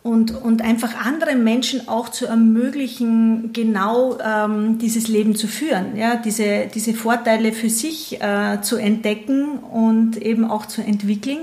und, 0.09 0.35
und 0.35 0.62
einfach 0.62 1.05
anderen 1.05 1.44
Menschen 1.44 1.87
auch 1.87 2.09
zu 2.09 2.27
ermöglichen, 2.27 3.53
genau 3.53 4.16
ähm, 4.18 4.79
dieses 4.79 5.07
Leben 5.07 5.37
zu 5.37 5.47
führen, 5.47 5.97
ja, 5.97 6.16
diese, 6.16 6.66
diese 6.75 6.94
Vorteile 6.94 7.53
für 7.53 7.68
sich 7.68 8.21
äh, 8.23 8.61
zu 8.62 8.77
entdecken 8.77 9.59
und 9.59 10.16
eben 10.16 10.51
auch 10.51 10.64
zu 10.64 10.81
entwickeln. 10.83 11.40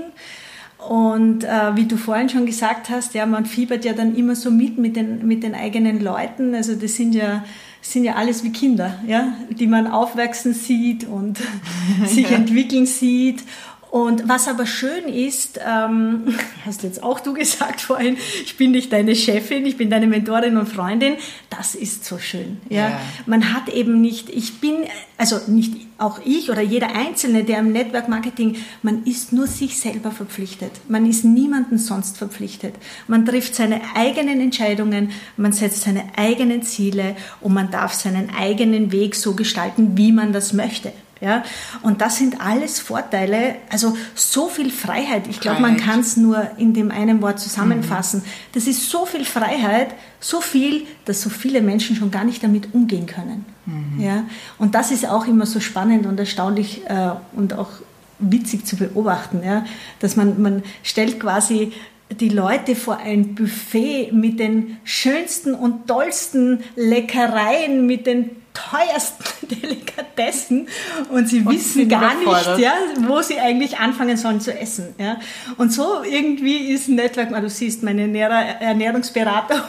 Und 0.88 1.44
äh, 1.44 1.76
wie 1.76 1.84
du 1.86 1.96
vorhin 1.96 2.28
schon 2.28 2.44
gesagt 2.44 2.90
hast, 2.90 3.14
ja, 3.14 3.24
man 3.24 3.46
fiebert 3.46 3.84
ja 3.84 3.92
dann 3.92 4.16
immer 4.16 4.34
so 4.34 4.50
mit 4.50 4.78
mit 4.78 4.96
den, 4.96 5.26
mit 5.26 5.42
den 5.42 5.54
eigenen 5.54 6.00
Leuten. 6.00 6.54
Also 6.54 6.74
das 6.74 6.94
sind 6.94 7.14
ja, 7.14 7.44
sind 7.80 8.04
ja 8.04 8.14
alles 8.16 8.42
wie 8.42 8.50
Kinder, 8.50 8.98
ja, 9.06 9.32
die 9.48 9.66
man 9.68 9.86
aufwachsen 9.86 10.54
sieht 10.54 11.06
und 11.06 11.38
sich 12.04 12.30
ja. 12.30 12.36
entwickeln 12.36 12.86
sieht. 12.86 13.42
Und 13.90 14.28
was 14.28 14.48
aber 14.48 14.66
schön 14.66 15.08
ist, 15.08 15.60
ähm, 15.64 16.34
hast 16.66 16.82
jetzt 16.82 17.02
auch 17.02 17.20
du 17.20 17.32
gesagt 17.32 17.80
vorhin, 17.80 18.16
ich 18.44 18.56
bin 18.56 18.72
nicht 18.72 18.92
deine 18.92 19.14
Chefin, 19.14 19.64
ich 19.64 19.76
bin 19.76 19.90
deine 19.90 20.06
Mentorin 20.06 20.56
und 20.56 20.68
Freundin. 20.68 21.14
Das 21.50 21.74
ist 21.74 22.04
so 22.04 22.18
schön. 22.18 22.60
Ja? 22.68 22.90
ja. 22.90 23.00
Man 23.26 23.54
hat 23.54 23.68
eben 23.68 24.00
nicht, 24.00 24.28
ich 24.28 24.60
bin, 24.60 24.84
also 25.16 25.38
nicht 25.46 25.86
auch 25.98 26.20
ich 26.24 26.50
oder 26.50 26.60
jeder 26.60 26.94
Einzelne, 26.94 27.44
der 27.44 27.60
im 27.60 27.72
Network 27.72 28.08
Marketing, 28.08 28.56
man 28.82 29.04
ist 29.04 29.32
nur 29.32 29.46
sich 29.46 29.78
selber 29.78 30.10
verpflichtet. 30.10 30.72
Man 30.88 31.06
ist 31.06 31.24
niemanden 31.24 31.78
sonst 31.78 32.18
verpflichtet. 32.18 32.74
Man 33.06 33.24
trifft 33.24 33.54
seine 33.54 33.80
eigenen 33.94 34.40
Entscheidungen, 34.40 35.10
man 35.36 35.52
setzt 35.52 35.82
seine 35.82 36.04
eigenen 36.16 36.62
Ziele 36.62 37.16
und 37.40 37.54
man 37.54 37.70
darf 37.70 37.94
seinen 37.94 38.30
eigenen 38.30 38.92
Weg 38.92 39.14
so 39.14 39.34
gestalten, 39.34 39.96
wie 39.96 40.12
man 40.12 40.32
das 40.32 40.52
möchte. 40.52 40.92
Ja? 41.20 41.42
Und 41.82 42.00
das 42.02 42.16
sind 42.16 42.40
alles 42.40 42.78
Vorteile, 42.78 43.56
also 43.70 43.96
so 44.14 44.48
viel 44.48 44.70
Freiheit. 44.70 45.26
Ich 45.28 45.40
glaube, 45.40 45.60
man 45.60 45.76
kann 45.76 46.00
es 46.00 46.16
nur 46.16 46.50
in 46.58 46.74
dem 46.74 46.90
einen 46.90 47.22
Wort 47.22 47.40
zusammenfassen. 47.40 48.20
Mhm. 48.20 48.30
Das 48.52 48.66
ist 48.66 48.90
so 48.90 49.06
viel 49.06 49.24
Freiheit, 49.24 49.94
so 50.20 50.40
viel, 50.40 50.86
dass 51.04 51.22
so 51.22 51.30
viele 51.30 51.62
Menschen 51.62 51.96
schon 51.96 52.10
gar 52.10 52.24
nicht 52.24 52.42
damit 52.42 52.74
umgehen 52.74 53.06
können. 53.06 53.44
Mhm. 53.64 54.00
Ja? 54.00 54.24
Und 54.58 54.74
das 54.74 54.90
ist 54.90 55.08
auch 55.08 55.26
immer 55.26 55.46
so 55.46 55.60
spannend 55.60 56.06
und 56.06 56.18
erstaunlich 56.20 56.82
äh, 56.88 57.10
und 57.34 57.54
auch 57.54 57.70
witzig 58.18 58.66
zu 58.66 58.76
beobachten, 58.76 59.42
ja? 59.44 59.64
dass 60.00 60.16
man, 60.16 60.40
man 60.40 60.62
stellt 60.82 61.20
quasi 61.20 61.72
die 62.10 62.28
Leute 62.28 62.76
vor 62.76 62.98
ein 62.98 63.34
Buffet 63.34 64.12
mit 64.12 64.38
den 64.38 64.78
schönsten 64.84 65.54
und 65.54 65.88
tollsten 65.88 66.60
Leckereien, 66.76 67.86
mit 67.86 68.06
den 68.06 68.30
teuersten 68.56 69.48
Delikatessen 69.48 70.68
und 71.10 71.28
sie 71.28 71.40
und 71.40 71.50
wissen 71.50 71.88
gar 71.88 72.14
nicht, 72.14 72.58
ja, 72.58 72.74
wo 73.06 73.20
sie 73.22 73.38
eigentlich 73.38 73.78
anfangen 73.78 74.16
sollen 74.16 74.40
zu 74.40 74.56
essen. 74.58 74.94
Ja. 74.98 75.18
Und 75.56 75.72
so 75.72 76.02
irgendwie 76.02 76.68
ist 76.72 76.88
Network, 76.88 77.28
du 77.30 77.50
siehst, 77.50 77.82
meine 77.82 78.02
Ernährungsberater 78.18 79.68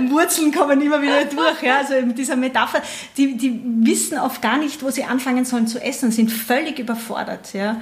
Wurzeln 0.10 0.52
kommen 0.52 0.80
immer 0.80 1.00
wieder 1.00 1.24
durch, 1.24 1.62
ja, 1.62 1.78
also 1.78 1.94
mit 2.06 2.18
dieser 2.18 2.36
Metapher, 2.36 2.82
die, 3.16 3.36
die 3.36 3.60
wissen 3.64 4.18
oft 4.18 4.42
gar 4.42 4.58
nicht, 4.58 4.82
wo 4.82 4.90
sie 4.90 5.04
anfangen 5.04 5.46
sollen 5.46 5.66
zu 5.66 5.82
essen, 5.82 6.10
sind 6.10 6.30
völlig 6.30 6.78
überfordert, 6.78 7.54
ja. 7.54 7.80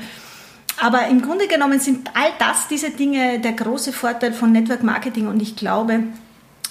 Aber 0.81 1.09
im 1.09 1.21
Grunde 1.21 1.47
genommen 1.47 1.81
sind 1.81 2.09
all 2.15 2.31
das, 2.39 2.69
diese 2.69 2.91
Dinge, 2.91 3.41
der 3.41 3.53
große 3.53 3.93
Vorteil 3.93 4.33
von 4.33 4.53
Network 4.53 4.83
Marketing 4.83 5.27
und 5.27 5.43
ich 5.43 5.57
glaube, 5.57 6.05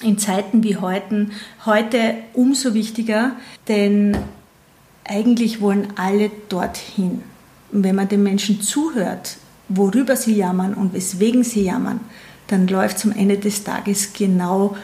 in 0.01 0.17
Zeiten 0.17 0.63
wie 0.63 0.77
heute, 0.77 1.27
heute 1.65 2.15
umso 2.33 2.73
wichtiger, 2.73 3.33
denn 3.67 4.17
eigentlich 5.03 5.61
wollen 5.61 5.87
alle 5.95 6.31
dorthin. 6.49 7.23
Und 7.71 7.83
wenn 7.83 7.95
man 7.95 8.07
den 8.07 8.23
Menschen 8.23 8.61
zuhört, 8.61 9.37
worüber 9.67 10.15
sie 10.15 10.35
jammern 10.35 10.73
und 10.73 10.93
weswegen 10.93 11.43
sie 11.43 11.63
jammern, 11.63 11.99
dann 12.47 12.67
läuft 12.67 13.05
am 13.05 13.11
Ende 13.11 13.37
des 13.37 13.63
Tages 13.63 14.13
genau 14.13 14.75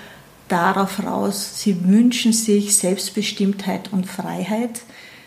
darauf 0.48 1.04
raus, 1.04 1.60
sie 1.62 1.88
wünschen 1.88 2.34
sich 2.34 2.76
Selbstbestimmtheit 2.76 3.92
und 3.92 4.06
Freiheit. 4.06 4.82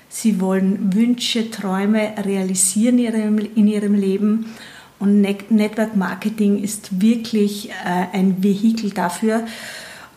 Sie 0.09 0.41
wollen 0.41 0.95
Wünsche, 0.95 1.51
Träume 1.51 2.15
realisieren 2.25 2.99
in 2.99 3.67
ihrem 3.67 3.95
Leben. 3.95 4.47
Und 4.99 5.21
Network 5.21 5.97
Marketing 5.97 6.63
ist 6.63 7.01
wirklich 7.01 7.71
äh, 7.71 8.17
ein 8.17 8.43
Vehikel 8.43 8.91
dafür. 8.91 9.47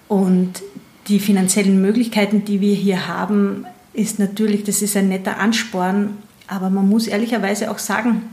Und 0.08 0.62
die 1.08 1.20
finanziellen 1.20 1.82
Möglichkeiten, 1.82 2.46
die 2.46 2.62
wir 2.62 2.76
hier 2.76 3.08
haben, 3.08 3.66
ist 3.94 4.20
natürlich, 4.20 4.64
das 4.64 4.82
ist 4.82 4.98
ein 4.98 5.10
netter 5.10 5.40
Ansporn. 5.40 6.18
Aber 6.48 6.70
man 6.70 6.90
muss 6.90 7.08
ehrlicherweise 7.08 7.70
auch 7.70 7.80
sagen, 7.80 8.24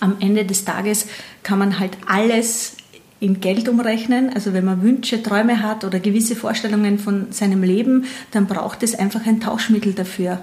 am 0.00 0.16
Ende 0.20 0.44
des 0.44 0.64
Tages 0.64 1.06
kann 1.42 1.58
man 1.58 1.78
halt 1.78 1.96
alles 2.06 2.76
in 3.20 3.40
Geld 3.40 3.68
umrechnen. 3.68 4.30
Also 4.34 4.52
wenn 4.52 4.64
man 4.64 4.82
Wünsche, 4.82 5.22
Träume 5.22 5.62
hat 5.62 5.84
oder 5.84 6.00
gewisse 6.00 6.36
Vorstellungen 6.36 6.98
von 6.98 7.32
seinem 7.32 7.62
Leben, 7.62 8.04
dann 8.30 8.46
braucht 8.46 8.82
es 8.82 8.94
einfach 8.94 9.26
ein 9.26 9.40
Tauschmittel 9.40 9.92
dafür. 9.92 10.40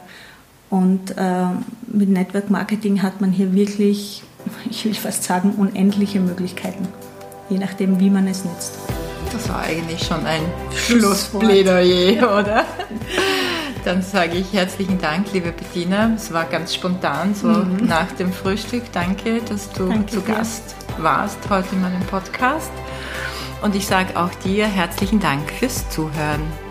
Und 0.70 1.12
äh, 1.18 1.46
mit 1.92 2.10
Network 2.10 2.50
Marketing 2.50 3.04
hat 3.04 3.22
man 3.22 3.32
hier 3.32 3.54
wirklich, 3.54 4.24
ich 4.70 4.86
will 4.86 4.94
fast 4.94 5.24
sagen, 5.24 5.52
unendliche 5.52 6.20
Möglichkeiten, 6.20 6.88
je 7.50 7.58
nachdem, 7.58 8.00
wie 8.00 8.10
man 8.10 8.28
es 8.28 8.46
nutzt. 8.46 8.78
Das 9.32 9.50
war 9.50 9.62
eigentlich 9.62 10.04
schon 10.06 10.26
ein 10.26 10.42
Schlussplädoyer, 10.76 12.40
oder? 12.40 12.66
Dann 13.84 14.02
sage 14.02 14.38
ich 14.38 14.54
herzlichen 14.54 15.00
Dank, 15.02 15.34
liebe 15.34 15.52
Bettina. 15.52 16.12
Es 16.16 16.32
war 16.32 16.46
ganz 16.46 16.74
spontan, 16.74 17.36
so 17.36 17.48
mhm. 17.48 17.86
nach 17.86 18.12
dem 18.14 18.32
Frühstück. 18.32 18.84
Danke, 18.94 19.42
dass 19.42 19.72
du 19.72 19.88
Danke 19.88 20.14
zu 20.14 20.22
dir. 20.22 20.36
Gast 20.36 20.76
warst 21.00 21.38
heute 21.50 21.70
in 21.74 21.82
meinem 21.82 22.02
Podcast. 22.04 22.72
Und 23.62 23.76
ich 23.76 23.86
sage 23.86 24.18
auch 24.18 24.34
dir 24.46 24.68
herzlichen 24.68 25.20
Dank 25.20 25.52
fürs 25.52 25.90
Zuhören. 25.90 26.63